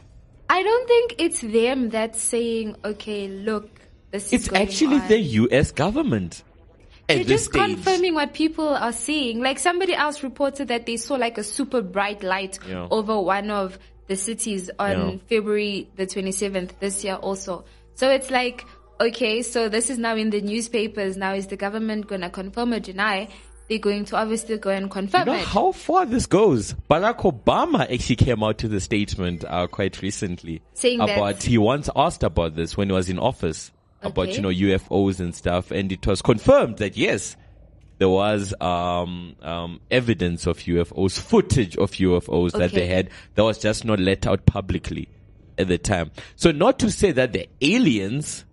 I 0.49 0.63
don't 0.63 0.87
think 0.87 1.15
it's 1.17 1.41
them 1.41 1.89
that's 1.89 2.21
saying, 2.21 2.77
okay, 2.85 3.27
look, 3.27 3.69
this 4.11 4.27
is 4.27 4.33
It's 4.47 4.53
actually 4.53 4.99
on. 4.99 5.07
the 5.09 5.19
U.S. 5.19 5.71
government. 5.73 6.43
They're 7.07 7.23
just 7.25 7.45
stage. 7.45 7.61
confirming 7.61 8.13
what 8.15 8.33
people 8.33 8.67
are 8.69 8.93
seeing. 8.93 9.41
Like 9.41 9.59
somebody 9.59 9.93
else 9.93 10.23
reported 10.23 10.69
that 10.69 10.85
they 10.85 10.97
saw 10.97 11.15
like 11.15 11.37
a 11.37 11.43
super 11.43 11.81
bright 11.81 12.23
light 12.23 12.57
Yeah. 12.67 12.87
over 12.89 13.19
one 13.19 13.51
of 13.51 13.77
the 14.07 14.15
cities 14.15 14.69
on 14.79 14.91
Yeah. 15.09 15.17
February 15.29 15.87
the 15.95 16.05
27th 16.05 16.71
this 16.79 17.03
year 17.03 17.15
also. 17.15 17.65
So 17.95 18.09
it's 18.11 18.29
like, 18.29 18.65
okay, 18.99 19.41
so 19.41 19.69
this 19.69 19.89
is 19.89 19.97
now 19.97 20.15
in 20.15 20.29
the 20.29 20.41
newspapers. 20.41 21.17
Now 21.17 21.33
is 21.33 21.47
the 21.47 21.57
government 21.57 22.07
going 22.07 22.21
to 22.21 22.29
confirm 22.29 22.73
or 22.73 22.79
deny? 22.79 23.27
They're 23.67 23.79
going 23.79 24.05
to 24.05 24.17
obviously 24.17 24.59
go 24.59 24.69
and 24.69 24.91
confirm 24.91 25.21
You 25.21 25.33
know 25.33 25.39
it. 25.39 25.45
how 25.45 25.71
far 25.71 26.05
this 26.05 26.27
goes. 26.27 26.75
Barack 26.87 27.21
Obama 27.21 27.91
actually 27.91 28.17
came 28.17 28.43
out 28.43 28.59
to 28.59 28.67
the 28.67 28.79
statement 28.79 29.43
uh, 29.47 29.65
quite 29.65 30.01
recently 30.03 30.61
Saying 30.75 30.99
that- 30.99 31.17
about 31.17 31.41
he 31.41 31.57
once 31.57 31.89
asked 31.95 32.21
about 32.21 32.55
this 32.55 32.77
when 32.77 32.89
he 32.89 32.93
was 32.93 33.09
in 33.09 33.17
office 33.17 33.71
about 34.03 34.29
you 34.35 34.41
know 34.41 34.49
UFOs 34.49 35.19
and 35.19 35.33
stuff, 35.33 35.71
and 35.71 35.91
it 35.91 36.05
was 36.05 36.21
confirmed 36.21 36.77
that 36.77 36.95
yes, 36.95 37.35
there 37.97 38.09
was 38.09 38.53
um, 38.59 39.35
um, 39.41 39.79
evidence 39.89 40.47
of 40.47 40.57
UFOs, 40.59 41.19
footage 41.19 41.77
of 41.77 41.91
UFOs 41.91 42.51
that 42.53 42.71
they 42.71 42.87
had 42.87 43.09
that 43.35 43.43
was 43.43 43.57
just 43.57 43.85
not 43.85 43.99
let 43.99 44.27
out 44.27 44.45
publicly 44.45 45.07
at 45.57 45.67
the 45.67 45.77
time. 45.77 46.11
So 46.35 46.51
not 46.51 46.79
to 46.79 46.91
say 46.91 47.11
that 47.13 47.33
the 47.33 47.47
aliens. 47.61 48.43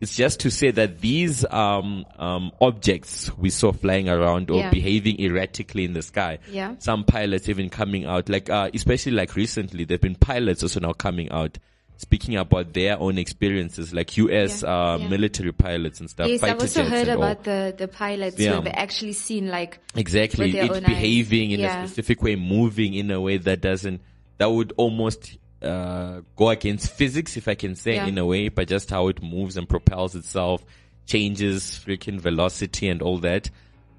It's 0.00 0.16
just 0.16 0.40
to 0.40 0.50
say 0.50 0.72
that 0.72 1.00
these 1.00 1.44
um, 1.44 2.04
um, 2.18 2.50
objects 2.60 3.30
we 3.38 3.50
saw 3.50 3.70
flying 3.70 4.08
around 4.08 4.50
or 4.50 4.58
Yeah. 4.58 4.70
behaving 4.70 5.20
erratically 5.20 5.84
in 5.84 5.92
the 5.92 6.02
sky. 6.02 6.40
Yeah. 6.50 6.74
Some 6.80 7.04
pilots 7.04 7.48
even 7.48 7.70
coming 7.70 8.04
out, 8.06 8.28
like 8.28 8.50
uh, 8.50 8.68
especially 8.74 9.12
like 9.12 9.36
recently, 9.36 9.84
there've 9.84 10.00
been 10.00 10.16
pilots 10.16 10.64
also 10.64 10.80
now 10.80 10.92
coming 10.92 11.30
out 11.30 11.56
speaking 11.96 12.36
about 12.36 12.72
their 12.72 12.98
own 12.98 13.16
experiences, 13.18 13.94
like 13.94 14.16
U.S. 14.16 14.62
Yeah. 14.62 14.68
Uh, 14.94 14.98
Yeah. 14.98 15.08
military 15.08 15.52
pilots 15.52 16.00
and 16.00 16.10
stuff. 16.10 16.28
Yes, 16.28 16.42
I've 16.42 16.60
also 16.60 16.84
heard 16.84 17.08
all. 17.08 17.16
about 17.22 17.44
the, 17.44 17.74
the 17.76 17.86
pilots 17.88 18.38
Yeah. 18.38 18.52
where 18.52 18.60
they 18.62 18.70
actually 18.72 19.12
seen 19.12 19.48
like 19.48 19.78
Exactly. 19.94 20.50
It's 20.56 20.70
own 20.70 20.76
eyes. 20.78 20.84
behaving 20.84 21.52
in 21.52 21.60
Yeah. 21.60 21.84
a 21.84 21.86
specific 21.86 22.22
way, 22.22 22.34
moving 22.36 22.94
in 22.94 23.10
a 23.10 23.20
way 23.20 23.36
that 23.36 23.60
doesn't, 23.60 24.00
that 24.38 24.50
would 24.50 24.72
almost, 24.76 25.36
uh, 25.62 26.22
go 26.34 26.50
against 26.50 26.90
physics, 26.92 27.36
if 27.36 27.46
I 27.46 27.54
can 27.54 27.76
say, 27.76 27.96
in 27.98 28.18
a 28.18 28.26
way, 28.26 28.48
but 28.48 28.66
just 28.66 28.90
how 28.90 29.06
it 29.08 29.22
moves 29.22 29.56
and 29.56 29.68
propels 29.68 30.16
itself, 30.16 30.64
changes 31.06 31.80
freaking 31.86 32.20
velocity 32.20 32.88
and 32.88 33.00
all 33.00 33.18
that. 33.18 33.48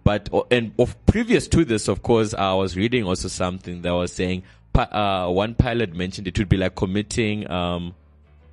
But, 0.03 0.29
and 0.51 0.73
of 0.77 0.97
previous 1.05 1.47
to 1.49 1.63
this, 1.63 1.87
of 1.87 2.01
course, 2.03 2.33
I 2.33 2.53
was 2.55 2.75
reading 2.75 3.05
also 3.05 3.29
something 3.29 3.81
that 3.83 3.91
was 3.91 4.11
saying, 4.11 4.43
uh, 4.75 5.27
one 5.29 5.55
pilot 5.55 5.93
mentioned 5.95 6.27
it 6.27 6.37
would 6.39 6.49
be 6.49 6.57
like 6.57 6.75
committing, 6.75 7.49
um, 7.49 7.93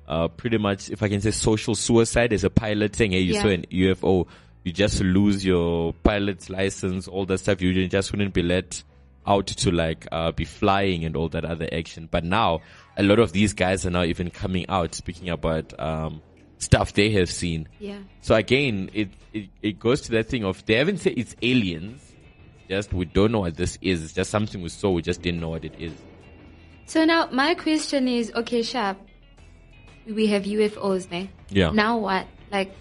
uh, 0.07 0.27
pretty 0.27 0.57
much, 0.57 0.89
if 0.89 1.01
I 1.03 1.09
can 1.09 1.21
say 1.21 1.31
social 1.31 1.73
suicide 1.75 2.33
as 2.33 2.43
a 2.43 2.49
pilot 2.49 2.95
saying, 2.95 3.11
hey, 3.11 3.19
you 3.21 3.33
Yeah. 3.33 3.41
saw 3.43 3.47
an 3.49 3.65
UFO, 3.71 4.27
you 4.63 4.71
just 4.71 5.01
lose 5.01 5.43
your 5.45 5.93
pilot's 6.03 6.49
license, 6.49 7.07
all 7.07 7.25
that 7.25 7.39
stuff. 7.39 7.61
You 7.61 7.87
just 7.87 8.11
wouldn't 8.11 8.33
be 8.33 8.43
let 8.43 8.83
out 9.25 9.47
to 9.47 9.71
like, 9.71 10.07
uh, 10.11 10.31
be 10.31 10.45
flying 10.45 11.05
and 11.05 11.15
all 11.15 11.29
that 11.29 11.45
other 11.45 11.67
action. 11.71 12.07
But 12.11 12.23
now, 12.23 12.61
a 12.97 13.03
lot 13.03 13.19
of 13.19 13.31
these 13.31 13.53
guys 13.53 13.85
are 13.85 13.89
now 13.91 14.03
even 14.03 14.29
coming 14.31 14.65
out 14.69 14.93
speaking 14.95 15.29
about, 15.29 15.79
um, 15.79 16.21
stuff 16.57 16.93
they 16.93 17.09
have 17.11 17.29
seen. 17.31 17.67
yeah. 17.79 17.97
So 18.21 18.35
again, 18.35 18.89
it, 18.93 19.09
it, 19.33 19.49
it 19.63 19.79
goes 19.79 20.01
to 20.01 20.11
that 20.11 20.27
thing 20.29 20.43
of, 20.43 20.63
they 20.65 20.75
haven't 20.75 20.97
said 20.99 21.13
it's 21.17 21.35
aliens. 21.41 22.13
Just, 22.69 22.93
we 22.93 23.05
don't 23.05 23.31
know 23.31 23.39
what 23.39 23.57
this 23.57 23.77
is. 23.81 24.03
It's 24.03 24.13
just 24.13 24.29
something 24.29 24.61
we 24.61 24.69
saw. 24.69 24.91
We 24.91 25.01
just 25.01 25.21
didn't 25.23 25.39
know 25.41 25.49
what 25.49 25.65
it 25.65 25.73
is. 25.79 25.93
So 26.91 27.05
now 27.05 27.29
my 27.31 27.55
question 27.55 28.07
is, 28.09 28.31
okay, 28.35 28.63
Sharp, 28.63 28.97
we 30.05 30.27
have 30.27 30.43
UFOs, 30.43 31.09
ne? 31.09 31.29
Yeah. 31.49 31.71
Now 31.71 31.99
what? 31.99 32.27
Like, 32.51 32.75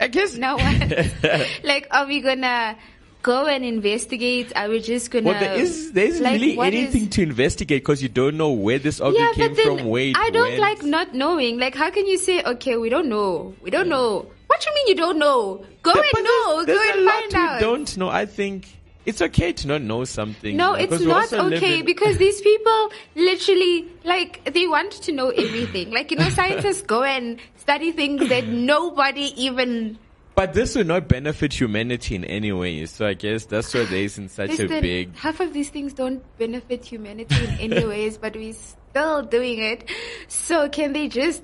I 0.00 0.08
guess 0.08 0.34
now 0.46 0.56
what? 0.56 1.46
like, 1.62 1.86
are 1.92 2.06
we 2.06 2.20
gonna 2.20 2.76
go 3.22 3.46
and 3.46 3.64
investigate? 3.64 4.50
Are 4.56 4.68
we 4.68 4.80
just 4.80 5.12
gonna? 5.12 5.30
Well, 5.30 5.38
there 5.38 5.54
is 5.54 5.92
there 5.92 6.06
isn't 6.06 6.24
like, 6.24 6.40
really 6.40 6.58
anything 6.58 7.02
is- 7.02 7.08
to 7.10 7.22
investigate 7.22 7.82
because 7.82 8.02
you 8.02 8.08
don't 8.08 8.36
know 8.36 8.50
where 8.50 8.80
this 8.80 8.98
Yeah, 8.98 9.06
object 9.06 9.34
came 9.36 9.48
but 9.50 9.56
then 9.56 9.78
from, 9.78 9.86
where 9.88 10.12
I 10.16 10.30
don't 10.30 10.48
went. 10.58 10.60
like 10.60 10.82
not 10.82 11.14
knowing. 11.14 11.60
Like, 11.60 11.76
how 11.76 11.90
can 11.90 12.08
you 12.08 12.18
say, 12.18 12.42
okay, 12.42 12.76
we 12.76 12.88
don't 12.88 13.08
know, 13.08 13.54
we 13.62 13.70
don't 13.70 13.88
know? 13.88 14.26
What 14.48 14.60
do 14.60 14.66
you 14.68 14.74
mean 14.74 14.86
you 14.88 14.94
don't 14.96 15.18
know? 15.18 15.64
Go 15.82 15.92
But 15.94 16.04
and 16.04 16.26
there's- 16.26 16.26
know, 16.26 16.64
there's 16.66 16.78
go 16.78 16.84
a 16.84 16.92
and 16.96 17.04
lot 17.06 17.14
find 17.22 17.32
we 17.32 17.38
out. 17.38 17.60
don't 17.60 17.96
know. 17.98 18.08
I 18.08 18.26
think 18.26 18.66
it's 19.04 19.20
okay 19.20 19.52
to 19.52 19.68
not 19.68 19.82
know 19.82 20.04
something. 20.04 20.56
No, 20.56 20.74
it's 20.74 21.00
not 21.00 21.32
okay 21.32 21.80
in- 21.80 21.84
because 21.84 22.18
these 22.18 22.40
people 22.40 22.90
literally 23.14 23.86
like 24.04 24.44
they 24.52 24.66
want 24.66 24.92
to 24.92 25.12
know 25.12 25.30
everything. 25.30 25.90
Like 25.90 26.10
you 26.10 26.16
know, 26.18 26.28
scientists 26.40 26.82
go 26.82 27.02
and 27.02 27.38
study 27.56 27.92
things 27.92 28.28
that 28.28 28.46
nobody 28.46 29.32
even. 29.36 29.98
But 30.34 30.54
this 30.54 30.74
will 30.74 30.84
not 30.84 31.08
benefit 31.08 31.52
humanity 31.52 32.14
in 32.14 32.24
any 32.24 32.52
way. 32.52 32.86
So 32.86 33.06
I 33.06 33.12
guess 33.14 33.44
that's 33.44 33.74
why 33.74 33.84
there 33.84 34.02
isn't 34.02 34.30
such 34.30 34.58
a 34.58 34.66
big. 34.66 35.14
half 35.14 35.40
of 35.40 35.52
these 35.52 35.68
things 35.68 35.92
don't 35.92 36.22
benefit 36.38 36.86
humanity 36.86 37.34
in 37.44 37.72
any 37.72 37.84
ways, 37.86 38.16
but 38.16 38.34
we're 38.34 38.54
still 38.54 39.22
doing 39.22 39.58
it. 39.58 39.90
So 40.28 40.70
can 40.70 40.94
they 40.94 41.08
just 41.08 41.42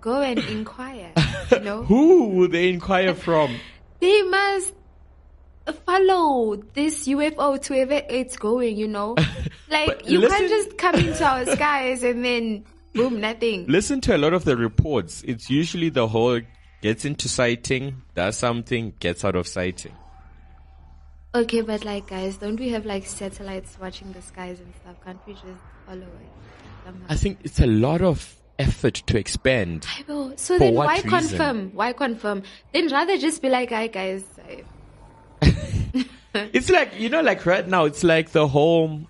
go 0.00 0.22
and 0.22 0.38
inquire? 0.38 1.12
You 1.52 1.60
know, 1.60 1.82
Who 1.90 2.28
will 2.28 2.48
they 2.48 2.70
inquire 2.70 3.14
from? 3.14 3.54
they 4.00 4.22
must 4.22 4.72
follow 5.72 6.56
this 6.74 7.06
UFO 7.06 7.60
to 7.62 7.72
wherever 7.72 8.02
it's 8.08 8.36
going. 8.36 8.76
You 8.76 8.88
know, 8.88 9.16
like 9.70 10.08
you 10.08 10.20
listen- 10.20 10.38
can't 10.38 10.50
just 10.50 10.78
come 10.78 10.94
into 10.96 11.24
our 11.24 11.46
skies 11.46 12.02
and 12.02 12.24
then 12.24 12.64
boom, 12.94 13.20
nothing. 13.20 13.66
Listen 13.66 14.00
to 14.02 14.16
a 14.16 14.18
lot 14.18 14.32
of 14.32 14.44
the 14.44 14.56
reports. 14.56 15.22
It's 15.26 15.50
usually 15.50 15.88
the 15.88 16.08
whole 16.08 16.40
gets 16.82 17.04
into 17.04 17.28
sighting, 17.28 18.02
does 18.14 18.36
something, 18.36 18.94
gets 19.00 19.24
out 19.24 19.36
of 19.36 19.46
sighting. 19.46 19.92
Okay, 21.34 21.60
but 21.60 21.84
like 21.84 22.08
guys, 22.08 22.38
don't 22.38 22.58
we 22.58 22.70
have 22.70 22.84
like 22.86 23.06
satellites 23.06 23.78
watching 23.80 24.12
the 24.12 24.22
skies 24.22 24.58
and 24.58 24.74
stuff? 24.82 24.96
Can't 25.04 25.26
we 25.26 25.34
just 25.34 25.46
follow 25.86 26.02
it? 26.02 26.30
somehow? 26.84 27.06
I 27.08 27.16
think 27.16 27.38
it's 27.44 27.60
a 27.60 27.66
lot 27.66 28.02
of 28.02 28.36
effort 28.58 28.94
to 29.06 29.18
expand. 29.18 29.86
I 29.88 30.04
know. 30.10 30.32
So 30.36 30.58
then 30.58 30.74
why 30.74 30.96
reason? 30.96 31.10
confirm? 31.10 31.70
Why 31.74 31.92
confirm? 31.92 32.42
Then 32.72 32.88
rather 32.88 33.16
just 33.18 33.42
be 33.42 33.48
like, 33.48 33.70
hi 33.70 33.86
guys. 33.86 34.24
I, 34.46 34.64
It's 36.34 36.70
like 36.70 36.98
you 36.98 37.08
know, 37.08 37.22
like 37.22 37.44
right 37.44 37.66
now, 37.66 37.86
it's 37.86 38.04
like 38.04 38.30
the 38.30 38.46
whole 38.46 39.00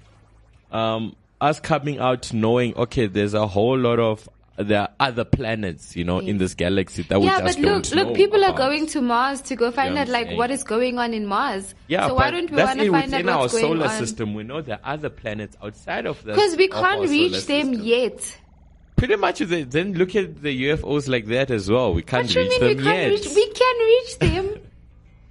um 0.73 1.15
us 1.41 1.61
coming 1.61 1.99
out 1.99 2.33
knowing 2.33 2.75
okay, 2.77 3.07
there's 3.07 3.35
a 3.35 3.47
whole 3.47 3.79
lot 3.79 3.99
of 3.99 4.29
there 4.57 4.81
are 4.83 4.89
other 5.01 5.25
planets, 5.25 5.97
you 5.97 6.05
know, 6.05 6.19
in 6.19 6.37
this 6.39 6.55
galaxy 6.55 7.03
that 7.05 7.19
we 7.19 7.27
yeah, 7.27 7.41
just 7.41 7.59
but 7.59 7.65
look, 7.65 7.95
know 7.95 8.03
look, 8.05 8.17
people 8.17 8.45
are 8.45 8.53
going 8.53 8.87
to 8.89 9.01
Mars 9.01 9.41
to 9.43 9.57
go 9.57 9.71
find 9.71 9.95
what 9.95 10.03
out 10.03 10.09
like 10.09 10.27
saying? 10.27 10.39
what 10.39 10.51
is 10.51 10.65
going 10.65 10.99
on 10.99 11.15
in 11.15 11.27
Mars. 11.27 11.75
Yeah, 11.89 12.09
so 12.09 12.15
why 12.15 12.31
don't 12.31 12.51
we 12.51 12.57
want 12.59 12.79
to 12.79 12.85
in- 12.87 12.93
find 12.93 13.15
out 13.15 13.27
our 13.29 13.39
what's 13.41 13.53
going 13.55 13.65
solar 13.65 13.87
on? 13.87 13.99
system. 13.99 14.35
We 14.35 14.43
know 14.43 14.61
there 14.61 14.79
are 14.83 14.93
other 14.95 15.09
planets 15.09 15.57
outside 15.63 16.07
of 16.07 16.23
that 16.25 16.35
Because 16.35 16.57
we 16.57 16.69
can't 16.69 17.09
reach 17.09 17.33
them 17.47 17.75
system. 17.75 17.87
yet. 17.87 18.39
Pretty 18.97 19.17
much, 19.17 19.39
then 19.39 19.95
look 19.95 20.15
at 20.15 20.43
the 20.43 20.65
UFOs 20.69 21.09
like 21.09 21.25
that 21.27 21.51
as 21.51 21.71
well. 21.71 21.95
We 21.95 22.03
can't 22.03 22.35
you 22.35 22.43
reach 22.43 22.61
we 22.61 22.75
them 22.75 22.85
can't 22.85 22.99
yet. 23.01 23.11
reach? 23.13 23.29
We 23.35 23.51
can 23.53 23.79
reach 23.79 24.19
them. 24.19 24.61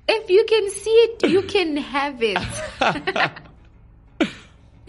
if 0.09 0.29
you 0.29 0.43
can 0.45 0.69
see 0.71 0.89
it, 0.89 1.29
you 1.29 1.41
can 1.43 1.77
have 1.77 2.21
it. 2.21 2.37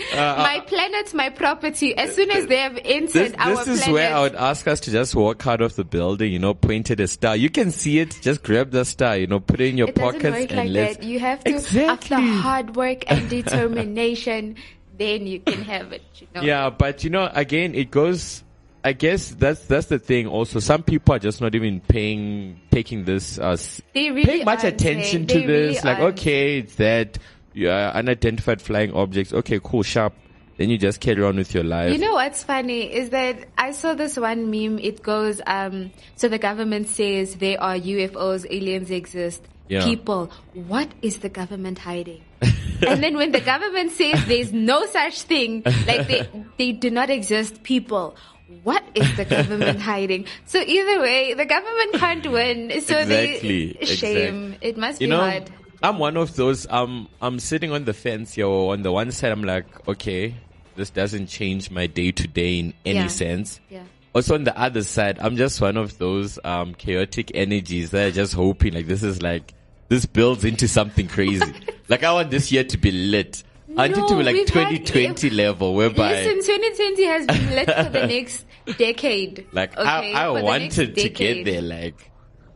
my 0.16 0.62
planet, 0.66 1.12
my 1.14 1.28
property. 1.28 1.94
As 1.96 2.14
soon 2.14 2.30
as 2.30 2.46
they 2.46 2.56
have 2.56 2.78
entered 2.84 3.32
This, 3.32 3.34
our 3.38 3.56
this 3.56 3.68
is 3.68 3.78
planet, 3.80 3.94
where 3.94 4.14
I 4.14 4.20
would 4.22 4.34
ask 4.34 4.66
us 4.66 4.80
to 4.80 4.90
just 4.90 5.14
walk 5.14 5.46
out 5.46 5.60
of 5.60 5.76
the 5.76 5.84
building, 5.84 6.32
you 6.32 6.38
know, 6.38 6.54
point 6.54 6.90
at 6.90 7.00
a 7.00 7.06
star. 7.06 7.36
You 7.36 7.50
can 7.50 7.70
see 7.70 7.98
it, 7.98 8.18
just 8.22 8.42
grab 8.42 8.70
the 8.70 8.84
star, 8.84 9.16
you 9.16 9.26
know, 9.26 9.40
put 9.40 9.60
it 9.60 9.68
in 9.68 9.78
your 9.78 9.88
it 9.88 9.94
doesn't 9.94 10.20
pockets 10.20 10.40
work 10.40 10.50
and 10.50 10.58
like 10.58 10.68
let's. 10.70 10.96
that. 10.96 11.04
You 11.04 11.18
have 11.20 11.44
to, 11.44 11.50
Exactly. 11.50 11.84
after 11.84 12.16
hard 12.16 12.76
work 12.76 13.10
and 13.10 13.28
determination, 13.38 14.56
then 14.96 15.26
you 15.26 15.40
can 15.40 15.62
have 15.62 15.92
it. 15.92 16.02
You 16.14 16.26
know? 16.34 16.42
Yeah, 16.42 16.70
but 16.70 17.04
you 17.04 17.10
know, 17.10 17.30
again, 17.34 17.74
it 17.74 17.90
goes. 17.90 18.42
I 18.82 18.92
guess 18.94 19.30
that's 19.30 19.66
that's 19.66 19.86
the 19.88 19.98
thing. 19.98 20.26
Also, 20.26 20.58
some 20.58 20.82
people 20.82 21.14
are 21.14 21.18
just 21.18 21.40
not 21.40 21.54
even 21.54 21.80
paying 21.80 22.60
taking 22.70 23.04
this 23.04 23.38
uh, 23.38 23.56
really 23.94 24.24
paying 24.24 24.44
much 24.44 24.64
attention 24.64 25.26
to 25.26 25.40
They 25.40 25.46
really 25.46 25.74
this. 25.74 25.84
like, 25.84 25.98
aren't. 25.98 26.18
okay, 26.18 26.58
it's 26.58 26.76
that 26.76 27.18
yeah, 27.52 27.92
unidentified 27.94 28.62
flying 28.62 28.92
objects. 28.92 29.32
Okay, 29.32 29.60
cool, 29.62 29.82
sharp. 29.82 30.14
Then 30.56 30.68
you 30.68 30.76
just 30.78 31.00
carry 31.00 31.22
on 31.24 31.36
with 31.36 31.54
your 31.54 31.64
life. 31.64 31.92
You 31.92 31.98
know 31.98 32.12
what's 32.14 32.42
funny 32.44 32.82
is 32.92 33.10
that 33.10 33.48
I 33.56 33.72
saw 33.72 33.94
this 33.94 34.18
one 34.18 34.50
meme. 34.50 34.78
It 34.78 35.02
goes, 35.02 35.40
um, 35.46 35.90
so 36.16 36.28
the 36.28 36.38
government 36.38 36.88
says 36.88 37.36
there 37.36 37.60
are 37.62 37.76
UFOs, 37.76 38.46
aliens 38.50 38.90
exist. 38.90 39.42
Yeah. 39.68 39.84
People, 39.84 40.30
what 40.52 40.90
is 41.00 41.20
the 41.20 41.28
government 41.30 41.78
hiding? 41.78 42.22
and 42.42 43.02
then 43.02 43.16
when 43.16 43.32
the 43.32 43.40
government 43.40 43.92
says 43.92 44.22
there's 44.26 44.52
no 44.52 44.84
such 44.86 45.22
thing, 45.22 45.62
like 45.86 46.08
they, 46.08 46.28
they 46.58 46.72
do 46.72 46.90
not 46.90 47.08
exist, 47.08 47.62
people, 47.62 48.16
what 48.62 48.82
is 48.94 49.16
the 49.16 49.24
government 49.24 49.80
hiding? 49.90 50.26
So 50.46 50.60
either 50.60 51.00
way, 51.00 51.34
the 51.34 51.44
government 51.46 51.94
can't 51.94 52.26
win. 52.30 52.70
So 52.82 52.98
Exactly, 52.98 53.76
they, 53.80 53.86
shame. 53.86 54.44
exact- 54.52 54.64
It 54.64 54.76
must 54.76 55.00
you 55.00 55.06
be 55.06 55.10
know, 55.10 55.20
hard. 55.20 55.50
I'm 55.82 55.98
one 55.98 56.16
of 56.16 56.36
those. 56.36 56.66
Um, 56.70 57.08
I'm 57.22 57.38
sitting 57.40 57.72
on 57.72 57.84
the 57.84 57.94
fence 57.94 58.34
here. 58.34 58.46
On 58.46 58.82
the 58.82 58.92
one 58.92 59.10
side, 59.12 59.32
I'm 59.32 59.44
like, 59.44 59.88
okay, 59.88 60.34
this 60.76 60.90
doesn't 60.90 61.28
change 61.28 61.70
my 61.70 61.86
day 61.86 62.12
to 62.12 62.28
day 62.28 62.58
in 62.58 62.74
any 62.84 62.98
Yeah. 63.00 63.06
sense. 63.08 63.60
Yeah. 63.70 63.82
also 64.14 64.34
on 64.34 64.44
the 64.44 64.58
other 64.60 64.82
side, 64.82 65.18
I'm 65.20 65.36
just 65.36 65.60
one 65.60 65.76
of 65.76 65.96
those 65.98 66.38
um, 66.44 66.74
chaotic 66.74 67.30
energies 67.34 67.90
that 67.92 68.08
are 68.08 68.10
just 68.10 68.34
hoping 68.34 68.74
like 68.74 68.88
this 68.88 69.02
is 69.02 69.22
like 69.22 69.54
this 69.88 70.04
builds 70.04 70.44
into 70.44 70.66
something 70.68 71.06
crazy. 71.08 71.52
like 71.88 72.02
I 72.04 72.12
want 72.12 72.30
this 72.30 72.50
year 72.52 72.64
to 72.64 72.76
be 72.76 72.90
lit. 72.90 73.42
I 73.76 73.88
want 73.88 74.08
to 74.08 74.16
be 74.16 74.22
like 74.22 74.34
we've 74.34 74.48
had- 74.48 74.68
2020 74.68 75.30
level 75.30 75.74
whereby 75.74 76.12
Listen, 76.12 76.36
2020 76.54 77.04
has 77.06 77.26
been 77.26 77.50
lit 77.50 77.66
for 77.66 77.90
the 77.90 78.06
next 78.14 78.44
decade. 78.78 79.46
like 79.52 79.76
okay, 79.76 80.12
I, 80.14 80.24
I 80.24 80.26
for 80.28 80.34
the 80.34 80.58
next 80.58 80.76
wanted 80.78 80.94
to 80.96 81.08
get 81.08 81.44
there 81.44 81.62
like 81.62 82.10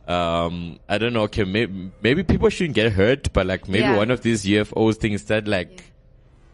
um 0.09 0.78
I 0.88 0.99
don't 0.99 1.12
know 1.14 1.23
okay 1.23 1.44
maybe, 1.44 1.90
maybe 2.02 2.25
people 2.25 2.49
shouldn't 2.50 2.75
get 2.75 2.92
hurt 2.92 3.33
but 3.33 3.47
like 3.47 3.68
maybe 3.68 3.85
Yeah. 3.85 3.97
one 3.97 4.11
of 4.11 4.21
these 4.23 4.44
UFOs 4.44 4.97
things 4.97 5.23
start 5.23 5.49
like 5.49 5.83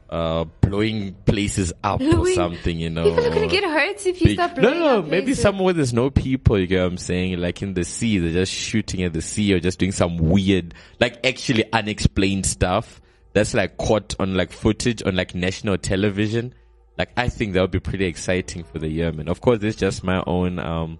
uh 0.08 0.44
blowing 0.60 1.14
places 1.24 1.72
up 1.84 2.00
or 2.00 2.28
something 2.30 2.78
you 2.78 2.90
know 2.90 3.04
People 3.04 3.26
are 3.26 3.30
gonna 3.34 3.46
get 3.48 3.64
hurt 3.64 4.06
if 4.06 4.20
you 4.20 4.26
big- 4.28 4.36
stop 4.36 4.56
no 4.56 4.62
blowing 4.62 4.78
no 4.80 5.02
maybe 5.02 5.26
places. 5.26 5.42
somewhere 5.42 5.64
where 5.66 5.74
there's 5.74 5.92
no 5.92 6.10
people 6.10 6.58
you 6.58 6.66
get 6.66 6.80
what 6.80 6.86
I'm 6.92 6.96
saying 6.98 7.38
like 7.40 7.62
in 7.62 7.74
the 7.74 7.84
sea 7.84 8.18
they're 8.18 8.32
just 8.32 8.52
shooting 8.52 9.02
at 9.04 9.12
the 9.12 9.22
sea 9.22 9.52
or 9.54 9.60
just 9.60 9.78
doing 9.78 9.92
some 9.92 10.16
weird 10.18 10.74
like 11.00 11.24
actually 11.26 11.64
unexplained 11.72 12.46
stuff 12.46 13.00
that's 13.32 13.54
like 13.54 13.76
caught 13.76 14.14
on 14.18 14.34
like 14.34 14.52
footage 14.52 15.02
on 15.04 15.16
like 15.16 15.34
national 15.34 15.78
television 15.78 16.54
like 17.00 17.12
I 17.16 17.30
think 17.30 17.54
that 17.54 17.62
would 17.62 17.70
be 17.70 17.80
pretty 17.80 18.04
exciting 18.04 18.62
for 18.62 18.78
the 18.78 18.86
year, 18.86 19.10
man. 19.10 19.26
Of 19.28 19.40
course, 19.40 19.62
it's 19.62 19.76
just 19.76 20.04
my 20.04 20.22
own, 20.26 20.58
um, 20.58 20.98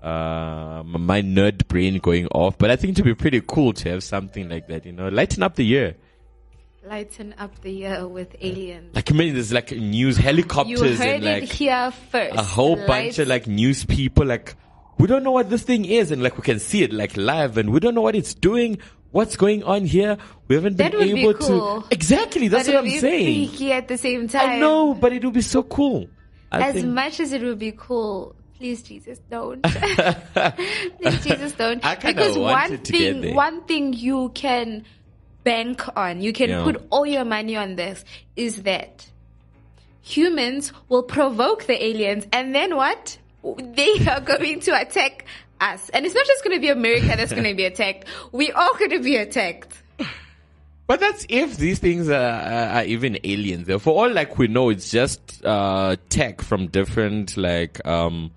uh, 0.00 0.84
my 0.84 1.20
nerd 1.20 1.66
brain 1.66 1.98
going 1.98 2.28
off, 2.28 2.56
but 2.58 2.70
I 2.70 2.76
think 2.76 2.96
it 2.96 3.04
would 3.04 3.18
be 3.18 3.20
pretty 3.20 3.40
cool 3.44 3.72
to 3.72 3.90
have 3.90 4.04
something 4.04 4.48
like 4.48 4.68
that, 4.68 4.86
you 4.86 4.92
know, 4.92 5.08
lighten 5.08 5.42
up 5.42 5.56
the 5.56 5.64
year. 5.64 5.96
Lighten 6.84 7.34
up 7.38 7.60
the 7.60 7.72
year 7.72 8.06
with 8.06 8.36
aliens. 8.40 8.94
Like, 8.94 9.10
I 9.10 9.14
mean, 9.16 9.34
there's 9.34 9.52
like 9.52 9.72
news 9.72 10.16
helicopters 10.16 10.80
You 10.80 10.96
heard 10.96 11.14
and 11.16 11.24
like 11.24 11.42
it 11.42 11.52
here 11.52 11.90
first. 12.12 12.36
a 12.36 12.42
whole 12.42 12.76
bunch 12.86 13.18
of 13.18 13.26
like 13.26 13.48
news 13.48 13.84
people, 13.84 14.24
like, 14.24 14.54
we 14.98 15.08
don't 15.08 15.24
know 15.24 15.32
what 15.32 15.50
this 15.50 15.64
thing 15.64 15.84
is, 15.86 16.12
and 16.12 16.22
like 16.22 16.36
we 16.36 16.44
can 16.44 16.60
see 16.60 16.84
it 16.84 16.92
like 16.92 17.16
live, 17.16 17.58
and 17.58 17.70
we 17.72 17.80
don't 17.80 17.96
know 17.96 18.00
what 18.02 18.14
it's 18.14 18.34
doing. 18.34 18.78
What's 19.12 19.36
going 19.36 19.62
on 19.62 19.84
here? 19.84 20.16
We 20.48 20.56
haven't 20.56 20.76
been 20.76 20.90
That 20.90 20.98
would 20.98 21.12
be 21.14 21.20
able 21.20 21.34
cool. 21.34 21.82
to. 21.82 21.88
Exactly, 21.90 22.48
that's 22.48 22.66
but 22.66 22.74
what 22.74 22.78
I'm 22.84 22.90
be 22.90 22.98
saying. 22.98 23.48
freaky 23.48 23.72
at 23.72 23.86
the 23.88 23.98
same 23.98 24.26
time. 24.28 24.50
I 24.50 24.58
know, 24.58 24.94
but 24.94 25.12
it 25.12 25.22
would 25.24 25.34
be 25.34 25.42
so 25.42 25.62
cool. 25.62 26.08
I 26.50 26.68
As 26.68 26.74
think. 26.74 26.86
much 26.88 27.20
as 27.20 27.32
it 27.32 27.42
would 27.42 27.58
be 27.58 27.72
cool, 27.76 28.34
please 28.58 28.82
Jesus 28.82 29.18
don't. 29.30 29.62
please 29.62 31.24
Jesus 31.24 31.52
don't. 31.52 31.82
Because 31.82 32.36
one 32.38 32.52
wanted 32.52 32.84
to 32.86 32.92
get 32.92 33.20
thing, 33.20 33.34
one 33.34 33.62
thing 33.64 33.92
you 33.92 34.30
can 34.34 34.84
bank 35.44 35.82
on, 35.96 36.20
you 36.22 36.32
can 36.32 36.48
Yeah. 36.50 36.64
put 36.64 36.86
all 36.90 37.04
your 37.06 37.24
money 37.24 37.56
on 37.56 37.76
this, 37.76 38.04
is 38.36 38.62
that 38.62 39.06
humans 40.00 40.72
will 40.88 41.02
provoke 41.02 41.64
the 41.66 41.82
aliens, 41.84 42.26
and 42.32 42.54
then 42.54 42.76
what? 42.76 43.18
They 43.58 44.06
are 44.08 44.20
going 44.24 44.60
to 44.60 44.80
attack 44.80 45.24
us, 45.62 45.88
and 45.90 46.04
it's 46.04 46.14
not 46.14 46.26
just 46.26 46.44
going 46.44 46.56
to 46.56 46.60
be 46.60 46.68
America 46.68 47.06
that's 47.06 47.32
going 47.32 47.44
to 47.44 47.54
be 47.54 47.64
attacked. 47.64 48.06
We 48.32 48.50
all 48.52 48.74
going 48.76 48.90
to 48.90 49.00
be 49.00 49.16
attacked. 49.16 49.82
But 50.88 51.00
that's 51.00 51.24
if 51.30 51.56
these 51.56 51.78
things 51.78 52.10
are, 52.10 52.14
are, 52.14 52.68
are 52.80 52.84
even 52.84 53.16
aliens. 53.24 53.68
For 53.82 53.94
all 53.94 54.10
like 54.12 54.36
we 54.36 54.48
know, 54.48 54.68
it's 54.68 54.90
just 54.90 55.42
uh, 55.42 55.96
tech 56.10 56.42
from 56.42 56.66
different 56.66 57.36
like 57.36 57.80
um, 57.86 58.32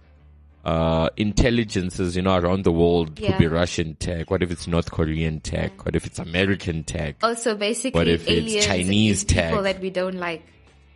uh, 0.64 1.10
intelligences, 1.18 2.16
you 2.16 2.22
know, 2.22 2.38
around 2.38 2.64
the 2.64 2.72
world. 2.72 3.16
Could 3.16 3.38
be 3.40 3.48
Russian 3.48 3.96
tech. 3.96 4.32
What 4.32 4.42
if 4.42 4.52
it's 4.52 4.68
North 4.68 4.92
Korean 4.92 5.42
tech? 5.42 5.86
What 5.86 5.96
if 5.96 6.06
it's 6.06 6.20
American 6.20 6.84
tech? 6.84 7.16
Also, 7.24 7.56
basically, 7.56 8.00
What 8.00 8.08
if 8.08 8.28
it's 8.28 8.66
Chinese 8.66 9.18
is 9.18 9.24
people 9.26 9.42
tech? 9.44 9.64
that 9.64 9.80
we 9.82 9.90
don't 9.90 10.16
like. 10.16 10.44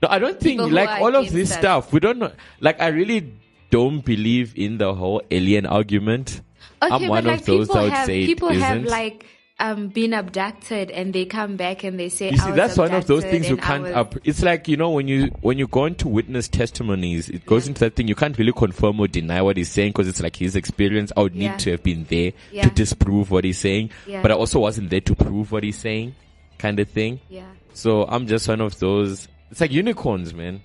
No, 0.02 0.08
I 0.10 0.20
don't 0.20 0.40
think 0.40 0.60
People 0.60 0.70
like 0.72 1.02
all 1.02 1.16
of 1.16 1.32
this 1.32 1.54
stuff. 1.54 1.92
We 1.92 2.00
don't 2.00 2.20
know. 2.20 2.32
Like 2.62 2.80
I 2.80 2.88
really 2.88 3.34
don't 3.70 4.04
believe 4.04 4.54
in 4.58 4.78
the 4.78 4.94
whole 4.94 5.22
alien 5.32 5.66
argument. 5.66 6.42
Okay, 6.82 6.94
I'm 6.94 7.08
one 7.08 7.26
like 7.26 7.40
of 7.42 7.46
those 7.46 7.68
people 7.68 7.76
that 7.76 7.84
would 7.84 7.92
have 7.94 8.06
say 8.06 8.22
it 8.24 8.26
people 8.26 8.50
have 8.50 8.78
isn't. 8.78 8.90
like 8.90 9.26
um 9.60 9.90
been 9.90 10.14
abducted 10.14 10.90
and 10.90 11.12
they 11.14 11.26
come 11.26 11.58
back 11.58 11.84
and 11.84 12.00
they 12.00 12.08
say 12.08 12.30
You 12.32 12.38
see, 12.38 12.52
that's 12.52 12.78
one 12.78 12.94
of 12.94 13.06
those 13.08 13.26
things 13.26 13.50
you 13.50 13.58
can't 13.58 13.84
was- 13.84 13.92
up. 13.94 14.16
It's 14.24 14.42
like 14.42 14.70
you 14.70 14.78
know 14.78 14.90
when 14.92 15.08
you 15.10 15.26
when 15.42 15.58
you 15.58 15.68
go 15.68 15.86
into 15.86 16.08
witness 16.08 16.48
testimonies, 16.48 17.28
it 17.28 17.46
goes 17.46 17.68
into 17.68 17.82
that 17.82 17.96
thing 17.98 18.08
you 18.08 18.16
can't 18.16 18.38
really 18.38 18.54
confirm 18.54 19.00
or 19.02 19.08
deny 19.10 19.42
what 19.42 19.58
he's 19.58 19.70
saying 19.70 19.90
because 19.90 20.08
it's 20.08 20.22
like 20.22 20.38
his 20.38 20.56
experience. 20.56 21.12
I 21.18 21.22
would 21.24 21.36
need 21.36 21.46
Yeah. 21.46 21.58
to 21.58 21.72
have 21.72 21.84
been 21.84 22.06
there 22.10 22.32
Yeah. 22.54 22.64
to 22.64 22.70
disprove 22.74 23.30
what 23.32 23.44
he's 23.44 23.58
saying, 23.58 23.90
Yeah. 24.08 24.22
but 24.22 24.32
I 24.32 24.36
also 24.36 24.60
wasn't 24.62 24.90
there 24.92 25.02
to 25.02 25.16
prove 25.16 25.52
what 25.52 25.64
he's 25.64 25.78
saying, 25.78 26.16
kind 26.58 26.80
of 26.80 26.88
thing. 26.90 27.20
Yeah. 27.30 27.44
So 27.74 28.06
I'm 28.08 28.28
just 28.28 28.48
one 28.48 28.62
of 28.62 28.80
those. 28.80 29.28
It's 29.52 29.60
like 29.60 29.72
unicorns, 29.74 30.34
man. 30.34 30.62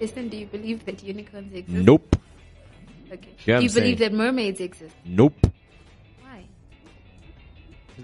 Listen, 0.00 0.28
do 0.28 0.36
you 0.36 0.46
believe 0.46 0.84
that 0.86 1.02
unicorns 1.02 1.52
exist? 1.54 1.84
Nope, 1.84 2.16
Okay. 3.12 3.28
Do 3.44 3.52
you 3.52 3.54
I'm 3.54 3.60
believe 3.62 3.72
saying. 3.72 3.96
that 3.98 4.12
mermaids 4.12 4.60
exist? 4.60 4.94
nope. 5.04 5.34
Why? 6.22 6.44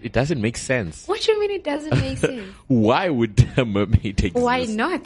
It 0.03 0.13
doesn't 0.13 0.41
make 0.41 0.57
sense. 0.57 1.07
What 1.09 1.21
do 1.23 1.33
you 1.33 1.41
mean 1.41 1.51
it 1.51 1.65
doesn't 1.65 2.01
make 2.01 2.19
sense? 2.31 2.47
Why 2.69 3.09
would 3.11 3.47
a 3.57 3.65
mermaid 3.65 4.23
exist? 4.25 4.37
Why 4.37 4.65
not? 4.65 5.03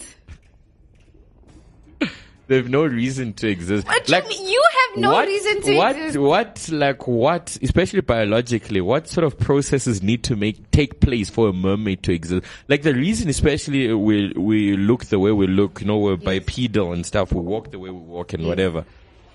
They 2.48 2.56
have 2.56 2.68
no 2.68 2.85
reason 2.85 3.32
to 3.35 3.48
exist. 3.48 3.87
What 3.87 4.09
like, 4.09 4.24
you? 4.38 4.46
You 4.46 4.64
have 4.92 5.02
no 5.02 5.12
what, 5.12 5.26
reason 5.26 5.62
to 5.62 5.76
what, 5.76 5.96
exist. 5.96 6.18
What, 6.18 6.28
what 6.28 6.68
like, 6.70 7.06
what, 7.09 7.59
especially 7.61 8.02
biologically, 8.02 8.80
what 8.80 9.09
sort 9.09 9.24
of 9.24 9.37
processes 9.38 10.00
need 10.00 10.22
to 10.24 10.37
make, 10.37 10.70
take 10.70 11.00
place 11.00 11.28
for 11.28 11.48
a 11.48 11.52
mermaid 11.52 12.04
to 12.04 12.12
exist? 12.12 12.46
Like, 12.68 12.82
the 12.82 12.94
reason, 12.94 13.28
especially, 13.28 13.92
we, 13.92 14.32
we 14.37 14.76
look 14.76 15.06
the 15.06 15.18
way 15.18 15.32
we 15.32 15.48
look, 15.48 15.80
you 15.80 15.88
know, 15.88 15.98
we're 15.98 16.16
bipedal 16.16 16.92
and 16.92 17.04
stuff, 17.04 17.32
we 17.32 17.40
walk 17.40 17.72
the 17.72 17.80
way 17.80 17.90
we 17.90 17.98
walk 17.98 18.32
and 18.32 18.46
whatever. 18.46 18.85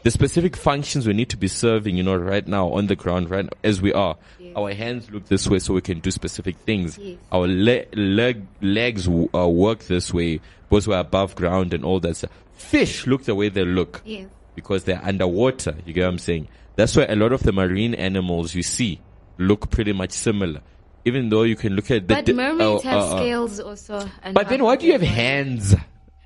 The 0.03 0.09
specific 0.09 0.55
functions 0.55 1.05
we 1.05 1.13
need 1.13 1.29
to 1.29 1.37
be 1.37 1.47
serving, 1.47 1.95
you 1.95 2.03
know, 2.03 2.15
right 2.15 2.47
now 2.47 2.69
on 2.69 2.87
the 2.87 2.95
ground, 2.95 3.29
right 3.29 3.45
now, 3.45 3.51
as 3.63 3.81
we 3.81 3.93
are. 3.93 4.17
Our 4.55 4.73
hands 4.73 5.11
look 5.11 5.27
this 5.27 5.47
way 5.47 5.59
so 5.59 5.75
we 5.75 5.81
can 5.81 5.99
do 5.99 6.09
specific 6.09 6.57
things. 6.57 6.97
Yes. 6.97 7.19
Our 7.31 7.47
le- 7.47 7.85
leg, 7.93 8.47
legs 8.61 9.07
uh, 9.07 9.47
work 9.47 9.79
this 9.83 10.11
way 10.11 10.39
because 10.69 10.87
we're 10.87 10.97
above 10.97 11.35
ground 11.35 11.73
and 11.73 11.85
all 11.85 11.99
that 11.99 12.15
stuff. 12.15 12.31
Fish 12.61 13.07
look 13.07 13.23
the 13.25 13.35
way 13.35 13.49
they 13.49 13.65
look 13.65 14.01
Yes. 14.05 14.29
because 14.55 14.83
they're 14.85 15.01
underwater. 15.03 15.75
You 15.85 15.93
get 15.93 16.03
what 16.03 16.09
I'm 16.11 16.17
saying? 16.19 16.47
That's 16.75 16.95
why 16.95 17.05
a 17.05 17.15
lot 17.15 17.33
of 17.33 17.43
the 17.43 17.51
marine 17.51 17.93
animals 17.95 18.55
you 18.55 18.63
see 18.63 19.01
look 19.37 19.69
pretty 19.69 19.93
much 19.93 20.11
similar. 20.11 20.61
Even 21.03 21.29
though 21.29 21.43
you 21.43 21.55
can 21.55 21.73
look 21.73 21.89
at 21.91 22.07
the 22.07 22.13
But 22.15 22.25
di- 22.25 22.33
mermaids 22.33 22.85
oh, 22.85 22.87
have 22.89 23.01
uh, 23.01 23.05
uh, 23.15 23.17
scales 23.17 23.59
also. 23.59 24.09
and 24.23 24.33
But 24.35 24.49
then 24.49 24.63
why 24.63 24.75
do 24.75 24.85
you 24.85 24.91
have 24.93 25.01
hands? 25.01 25.75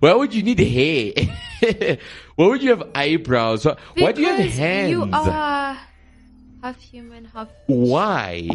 why 0.00 0.14
would 0.14 0.32
you 0.32 0.42
need 0.42 0.58
hair? 0.60 1.12
why 2.36 2.46
would 2.46 2.62
you 2.62 2.70
have 2.70 2.84
eyebrows? 2.94 3.64
Why, 3.66 3.76
why 3.98 4.12
do 4.12 4.22
you 4.22 4.28
have 4.28 4.38
hands? 4.52 4.90
You 4.90 5.08
are 5.12 5.78
half 6.62 6.80
human, 6.80 7.24
half 7.26 7.48
Why? 7.66 8.48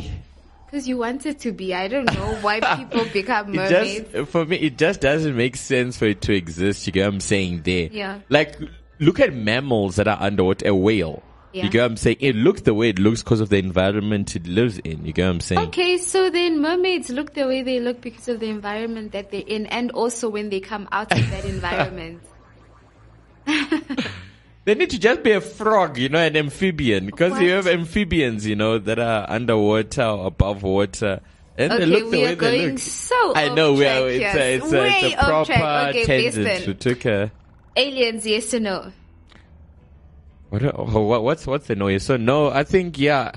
Because 0.75 0.89
you 0.89 0.97
wanted 0.97 1.39
to 1.39 1.53
be. 1.53 1.73
I 1.73 1.87
don't 1.87 2.13
know 2.13 2.35
why 2.41 2.59
people 2.75 3.05
become 3.13 3.53
mermaids. 3.53 4.11
just, 4.11 4.29
for 4.29 4.45
me, 4.45 4.57
it 4.57 4.77
just 4.77 4.99
doesn't 4.99 5.33
make 5.33 5.55
sense 5.55 5.95
for 5.95 6.03
it 6.03 6.19
to 6.23 6.33
exist. 6.33 6.85
You 6.85 6.91
get 6.91 7.05
what 7.05 7.13
I'm 7.13 7.19
saying 7.21 7.61
there? 7.63 7.87
Yeah. 7.89 8.19
Like, 8.27 8.57
look 8.99 9.21
at 9.21 9.33
mammals 9.33 9.95
that 9.95 10.09
are 10.09 10.17
underwater. 10.19 10.67
A 10.67 10.75
whale. 10.75 11.23
Yeah. 11.53 11.63
You 11.63 11.69
get 11.69 11.81
what 11.83 11.91
I'm 11.91 11.97
saying? 11.97 12.17
It 12.19 12.35
looks 12.35 12.63
the 12.63 12.73
way 12.73 12.89
it 12.89 12.99
looks 12.99 13.23
because 13.23 13.39
of 13.39 13.47
the 13.47 13.57
environment 13.57 14.35
it 14.35 14.47
lives 14.47 14.79
in. 14.79 15.05
You 15.05 15.13
get 15.13 15.27
what 15.27 15.35
I'm 15.35 15.39
saying? 15.39 15.67
Okay, 15.69 15.97
so 15.97 16.29
then 16.29 16.61
mermaids 16.61 17.09
look 17.09 17.33
the 17.33 17.47
way 17.47 17.61
they 17.61 17.79
look 17.79 18.01
because 18.01 18.27
of 18.27 18.41
the 18.41 18.49
environment 18.49 19.13
that 19.13 19.31
they're 19.31 19.47
in, 19.47 19.67
and 19.67 19.91
also 19.91 20.27
when 20.27 20.49
they 20.49 20.59
come 20.59 20.89
out 20.91 21.13
of 21.13 21.29
that 21.31 21.45
environment. 21.55 22.21
They 24.65 24.73
need 24.73 24.89
to 24.89 24.99
just 24.99 25.21
be 25.21 25.31
a 25.31 25.41
frog, 25.41 25.97
you 25.97 26.09
know, 26.09 26.19
an 26.19 26.35
amphibian. 26.35 27.05
Because 27.05 27.39
you 27.39 27.51
have 27.51 27.67
amphibians, 27.67 28.47
you 28.47 28.55
know, 28.55 28.79
that 28.79 28.97
are 28.97 29.29
underwater 29.29 30.03
or 30.03 30.27
above 30.27 30.63
water. 30.63 31.21
And 31.57 31.71
they 31.71 31.85
look 31.85 32.05
the 32.05 32.09
we 32.09 32.17
way 32.17 32.25
are 32.25 32.27
they 32.29 32.35
going 32.35 32.71
look. 32.71 32.79
so 32.79 33.35
I 33.35 33.53
know 33.53 33.73
we 33.73 33.85
are. 33.85 34.09
It's 34.09 34.35
a, 34.35 34.55
it's 34.55 34.73
a, 34.73 34.85
it's 34.87 35.13
a 35.13 35.17
proper 35.17 35.53
track. 35.53 35.89
Okay, 35.95 36.05
tangent. 36.31 36.67
We 36.67 36.73
took 36.73 37.05
a. 37.05 37.31
Aliens, 37.77 38.25
yes 38.25 38.53
or 38.53 38.59
no? 38.59 38.91
What, 40.49 40.61
what 40.77 41.23
what's 41.23 41.47
what's 41.47 41.67
the 41.67 41.75
noise? 41.75 42.03
So 42.03 42.17
no, 42.17 42.49
I 42.49 42.63
think 42.63 42.97
yeah. 42.97 43.31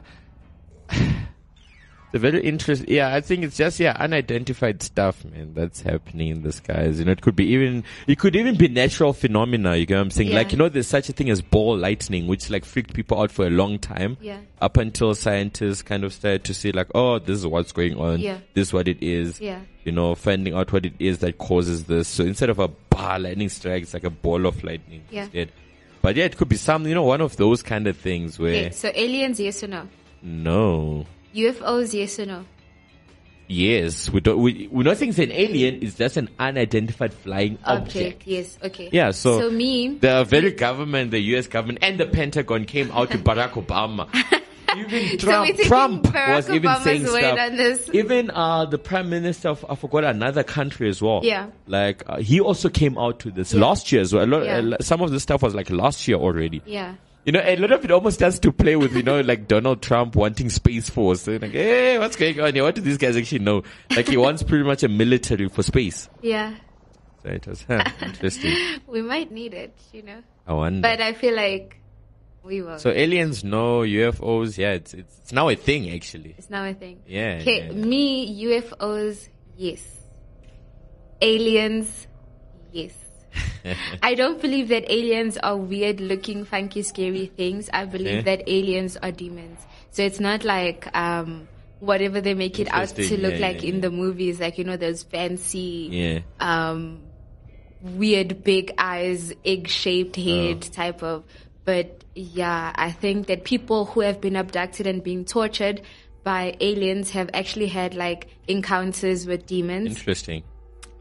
The 2.10 2.18
very 2.18 2.42
interesting, 2.42 2.88
yeah. 2.88 3.14
I 3.14 3.20
think 3.20 3.44
it's 3.44 3.56
just 3.58 3.78
yeah, 3.78 3.94
unidentified 4.00 4.82
stuff, 4.82 5.24
man. 5.26 5.52
That's 5.54 5.82
happening 5.82 6.28
in 6.28 6.42
the 6.42 6.52
skies. 6.52 6.98
You 6.98 7.04
know, 7.04 7.12
it 7.12 7.20
could 7.20 7.36
be 7.36 7.44
even, 7.48 7.84
it 8.06 8.18
could 8.18 8.34
even 8.34 8.56
be 8.56 8.68
natural 8.68 9.12
phenomena. 9.12 9.76
You 9.76 9.84
get 9.84 9.96
what 9.96 10.00
I'm 10.00 10.10
saying? 10.10 10.30
Yeah. 10.30 10.36
Like 10.36 10.52
you 10.52 10.56
know, 10.58 10.70
there's 10.70 10.86
such 10.86 11.10
a 11.10 11.12
thing 11.12 11.28
as 11.28 11.42
ball 11.42 11.76
lightning, 11.76 12.26
which 12.26 12.48
like 12.48 12.64
freaked 12.64 12.94
people 12.94 13.20
out 13.20 13.30
for 13.30 13.46
a 13.46 13.50
long 13.50 13.78
time. 13.78 14.16
Yeah. 14.22 14.38
Up 14.62 14.78
until 14.78 15.14
scientists 15.14 15.82
kind 15.82 16.02
of 16.02 16.14
started 16.14 16.44
to 16.44 16.54
see 16.54 16.72
like, 16.72 16.88
oh, 16.94 17.18
this 17.18 17.38
is 17.38 17.46
what's 17.46 17.72
going 17.72 17.98
on. 17.98 18.20
Yeah. 18.20 18.38
This 18.54 18.68
is 18.68 18.72
what 18.72 18.88
it 18.88 19.02
is. 19.02 19.38
Yeah. 19.38 19.60
You 19.84 19.92
know, 19.92 20.14
finding 20.14 20.54
out 20.54 20.72
what 20.72 20.86
it 20.86 20.94
is 20.98 21.18
that 21.18 21.36
causes 21.36 21.84
this. 21.84 22.08
So 22.08 22.24
instead 22.24 22.48
of 22.48 22.58
a 22.58 22.68
bar 22.68 23.18
lightning 23.18 23.50
strike, 23.50 23.82
it's 23.82 23.92
like 23.92 24.04
a 24.04 24.10
ball 24.10 24.46
of 24.46 24.64
lightning 24.64 25.02
Yeah. 25.10 25.24
instead. 25.24 25.52
But 26.00 26.16
yeah, 26.16 26.24
it 26.24 26.38
could 26.38 26.48
be 26.48 26.56
some, 26.56 26.86
you 26.86 26.94
know, 26.94 27.02
one 27.02 27.20
of 27.20 27.36
those 27.36 27.62
kind 27.62 27.86
of 27.86 27.96
things 27.98 28.38
where 28.38 28.54
Okay, 28.66 28.70
so 28.70 28.90
aliens, 28.94 29.38
yes 29.40 29.62
or 29.62 29.66
no? 29.66 29.88
no, 30.22 31.06
UFOs, 31.34 31.92
yes 31.94 32.18
or 32.18 32.26
no? 32.26 32.44
Yes, 33.50 34.10
we 34.10 34.20
don't. 34.20 34.38
We, 34.42 34.68
we 34.70 34.84
don't 34.84 34.96
think 34.98 35.10
it's 35.10 35.18
an 35.18 35.32
alien. 35.32 35.82
It's 35.82 35.94
just 35.96 36.18
an 36.18 36.28
unidentified 36.38 37.14
flying 37.14 37.56
object. 37.64 37.96
Object. 37.96 38.26
Yes. 38.26 38.58
Okay. 38.62 38.90
Yeah. 38.92 39.10
So, 39.12 39.40
So 39.40 39.50
me. 39.50 39.96
the 39.96 40.24
very 40.24 40.52
government, 40.52 41.12
the 41.12 41.20
U.S. 41.32 41.46
government, 41.46 41.78
and 41.80 41.98
the 41.98 42.04
Pentagon 42.04 42.66
came 42.66 42.90
out 42.92 43.10
to 43.12 43.18
Barack 43.28 43.52
Obama. 43.52 44.06
Even 44.76 45.16
Trump, 45.18 45.56
we're 45.56 45.64
Trump 45.64 46.04
Barack 46.04 46.36
was 46.36 46.50
even 46.50 46.70
Obama's 46.70 46.84
saying 46.84 47.02
word 47.04 47.20
stuff. 47.22 47.52
this. 47.56 47.90
Even 47.94 48.30
uh, 48.30 48.66
the 48.66 48.76
prime 48.76 49.08
minister 49.08 49.48
of 49.48 49.64
I 49.66 49.74
forgot 49.74 50.04
another 50.04 50.44
country 50.44 50.90
as 50.90 51.00
well. 51.00 51.20
Yeah. 51.24 51.46
Like 51.66 52.02
uh, 52.06 52.18
he 52.18 52.38
also 52.38 52.68
came 52.68 52.98
out 52.98 53.18
to 53.20 53.30
this 53.30 53.54
last 53.54 53.90
year 53.90 54.02
as 54.02 54.12
well. 54.12 54.24
A 54.24 54.26
lot, 54.26 54.44
Yeah. 54.44 54.58
uh, 54.58 54.82
some 54.82 55.00
of 55.00 55.10
the 55.10 55.20
stuff 55.20 55.42
was 55.42 55.54
like 55.54 55.70
last 55.70 56.06
year 56.06 56.18
already. 56.18 56.60
Yeah. 56.66 56.96
You 57.28 57.32
know, 57.32 57.42
a 57.44 57.56
lot 57.56 57.72
of 57.72 57.84
it 57.84 57.90
almost 57.90 58.20
has 58.20 58.38
to 58.38 58.52
play 58.52 58.74
with, 58.74 58.96
you 58.96 59.02
know, 59.02 59.20
like 59.20 59.46
Donald 59.46 59.82
Trump 59.82 60.16
wanting 60.16 60.48
Space 60.48 60.88
Force. 60.88 61.24
They're 61.24 61.38
like, 61.38 61.50
hey, 61.50 61.98
what's 61.98 62.16
going 62.16 62.40
on 62.40 62.54
here? 62.54 62.62
What 62.62 62.74
do 62.74 62.80
these 62.80 62.96
guys 62.96 63.18
actually 63.18 63.40
know? 63.40 63.64
Like 63.94 64.08
he 64.08 64.16
wants 64.16 64.42
pretty 64.42 64.64
much 64.64 64.82
a 64.82 64.88
military 64.88 65.46
for 65.50 65.62
space. 65.62 66.08
Yeah. 66.22 66.54
So 67.22 67.28
it 67.28 67.46
was 67.46 67.66
huh, 67.68 67.84
interesting. 68.00 68.56
We 68.86 69.02
might 69.02 69.30
need 69.30 69.52
it. 69.52 69.78
You 69.92 70.04
know. 70.04 70.22
I 70.46 70.54
wonder. 70.54 70.80
But 70.80 71.02
I 71.02 71.12
feel 71.12 71.36
like 71.36 71.78
we 72.42 72.62
will. 72.62 72.78
so 72.78 72.88
aliens, 72.88 73.44
no 73.44 73.80
UFOs. 73.80 74.56
Yeah, 74.56 74.70
it's, 74.72 74.94
it's 74.94 75.18
it's 75.18 75.32
now 75.34 75.50
a 75.50 75.54
thing 75.54 75.90
actually. 75.90 76.34
it's 76.38 76.48
now 76.48 76.64
a 76.64 76.72
thing. 76.72 77.02
Yeah. 77.06 77.40
Okay, 77.42 77.66
yeah. 77.66 77.72
me, 77.72 78.42
UFOs, 78.44 79.28
yes. 79.54 79.82
Aliens, 81.20 82.06
yes. 82.72 82.94
I 84.02 84.14
don't 84.14 84.40
believe 84.40 84.68
that 84.68 84.90
aliens 84.90 85.36
are 85.38 85.56
weird 85.56 86.00
looking, 86.00 86.44
funky, 86.44 86.82
scary 86.82 87.26
things. 87.26 87.68
I 87.72 87.84
believe 87.84 88.18
Okay. 88.20 88.36
that 88.36 88.48
aliens 88.48 88.96
are 88.96 89.10
demons. 89.12 89.58
So 89.90 90.02
it's 90.02 90.20
not 90.20 90.44
like, 90.44 90.88
um, 90.96 91.48
whatever 91.80 92.20
they 92.20 92.34
make 92.34 92.58
it 92.58 92.68
out 92.72 92.88
to 92.88 93.16
look 93.20 93.34
Yeah, 93.34 93.46
like 93.46 93.62
yeah, 93.62 93.68
in 93.68 93.74
yeah. 93.76 93.80
the 93.82 93.90
movies, 93.90 94.40
like, 94.40 94.58
you 94.58 94.64
know, 94.64 94.76
those 94.76 95.02
fancy, 95.02 95.88
Yeah. 95.90 96.18
um, 96.40 97.00
weird 97.82 98.42
big 98.42 98.72
eyes, 98.78 99.32
egg 99.44 99.68
shaped 99.68 100.16
head 100.16 100.64
Oh. 100.68 100.72
type 100.72 101.02
of. 101.02 101.24
But 101.64 102.02
yeah, 102.14 102.72
I 102.74 102.90
think 102.90 103.26
that 103.28 103.44
people 103.44 103.84
who 103.86 104.00
have 104.00 104.20
been 104.20 104.34
abducted 104.36 104.86
and 104.86 105.02
being 105.02 105.24
tortured 105.24 105.82
by 106.24 106.56
aliens 106.60 107.10
have 107.10 107.30
actually 107.32 107.68
had 107.68 107.94
like 107.94 108.26
encounters 108.48 109.26
with 109.26 109.46
demons. 109.46 109.88
Interesting. 109.96 110.42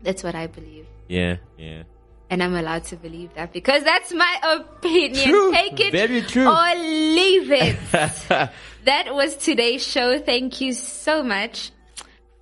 That's 0.04 0.24
what 0.24 0.36
I 0.36 0.48
believe. 0.48 0.86
Yeah. 1.08 1.38
Yeah. 1.58 1.84
And 2.30 2.44
I'm 2.44 2.54
allowed 2.56 2.84
to 2.86 2.98
believe 2.98 3.34
that 3.36 3.54
because 3.54 3.84
that's 3.84 4.12
my 4.14 4.40
opinion. 4.44 5.28
True. 5.30 5.52
Take 5.54 5.80
it 5.80 5.92
Very 5.94 6.22
true. 6.22 6.48
or 6.48 6.76
leave 6.76 7.52
it. 7.52 7.78
that 8.84 9.14
was 9.16 9.36
today's 9.38 9.86
show. 9.86 10.20
Thank 10.20 10.60
you 10.60 10.74
so 10.74 11.24
much 11.24 11.72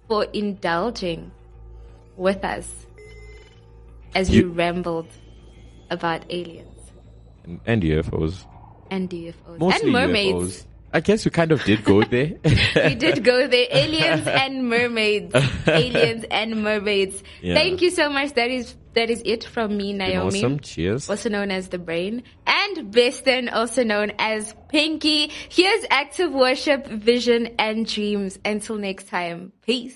for 0.08 0.24
indulging 0.34 1.32
with 2.18 2.44
us 2.44 2.68
as 4.16 4.30
You- 4.30 4.50
we 4.50 4.56
rambled 4.56 5.08
about 5.92 6.26
aliens 6.32 6.80
And, 7.44 7.60
and 7.68 7.84
UFOs. 7.84 8.44
and 8.90 9.08
UFOs 9.10 9.60
Mostly 9.60 9.82
and 9.84 9.92
mermaids. 9.92 10.34
UFOs. 10.62 10.66
I 10.94 11.02
guess 11.02 11.26
we 11.26 11.32
kind 11.32 11.52
of 11.52 11.62
did 11.64 11.84
go 11.84 12.02
there. 12.04 12.34
we 12.44 12.96
did 12.96 13.24
go 13.24 13.48
there. 13.48 13.68
Aliens 13.70 14.26
and 14.44 14.68
mermaids. 14.70 15.36
Aliens 15.68 16.24
and 16.32 16.64
mermaids. 16.64 17.22
Yeah. 17.42 17.54
Thank 17.54 17.82
you 17.82 17.90
so 17.92 18.10
much. 18.10 18.34
That 18.34 18.50
is 18.50 18.76
that 18.96 19.10
is 19.10 19.22
it 19.26 19.44
from 19.44 19.78
me, 19.78 19.94
Naomi. 19.94 20.40
awesome. 20.40 20.60
Cheers. 20.60 21.10
Also 21.10 21.30
known 21.30 21.52
as 21.52 21.70
the 21.70 21.78
brain. 21.78 22.24
And 22.48 22.92
Beston, 22.92 23.50
also 23.50 23.84
known 23.84 24.12
as 24.20 24.56
Pinky. 24.70 25.32
Here's 25.50 25.86
active 25.90 26.32
worship, 26.32 26.88
vision, 26.88 27.56
and 27.60 27.86
dreams. 27.86 28.40
Until 28.44 28.78
next 28.78 29.08
time. 29.08 29.52
Peace. 29.62 29.96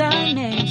Of 0.00 0.65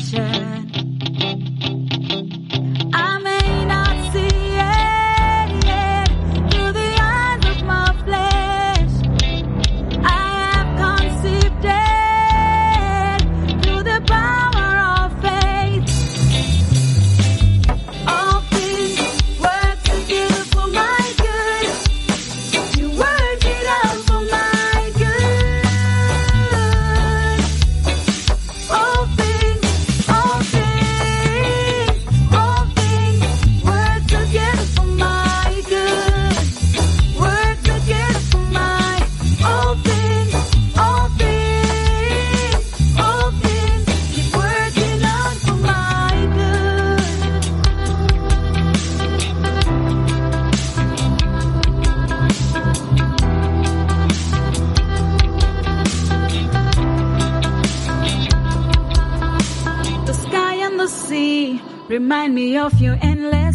remind 61.96 62.36
me 62.36 62.58
of 62.58 62.74
your 62.82 62.98
endless 63.02 63.55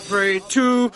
operate 0.00 0.48
to. 0.48 0.90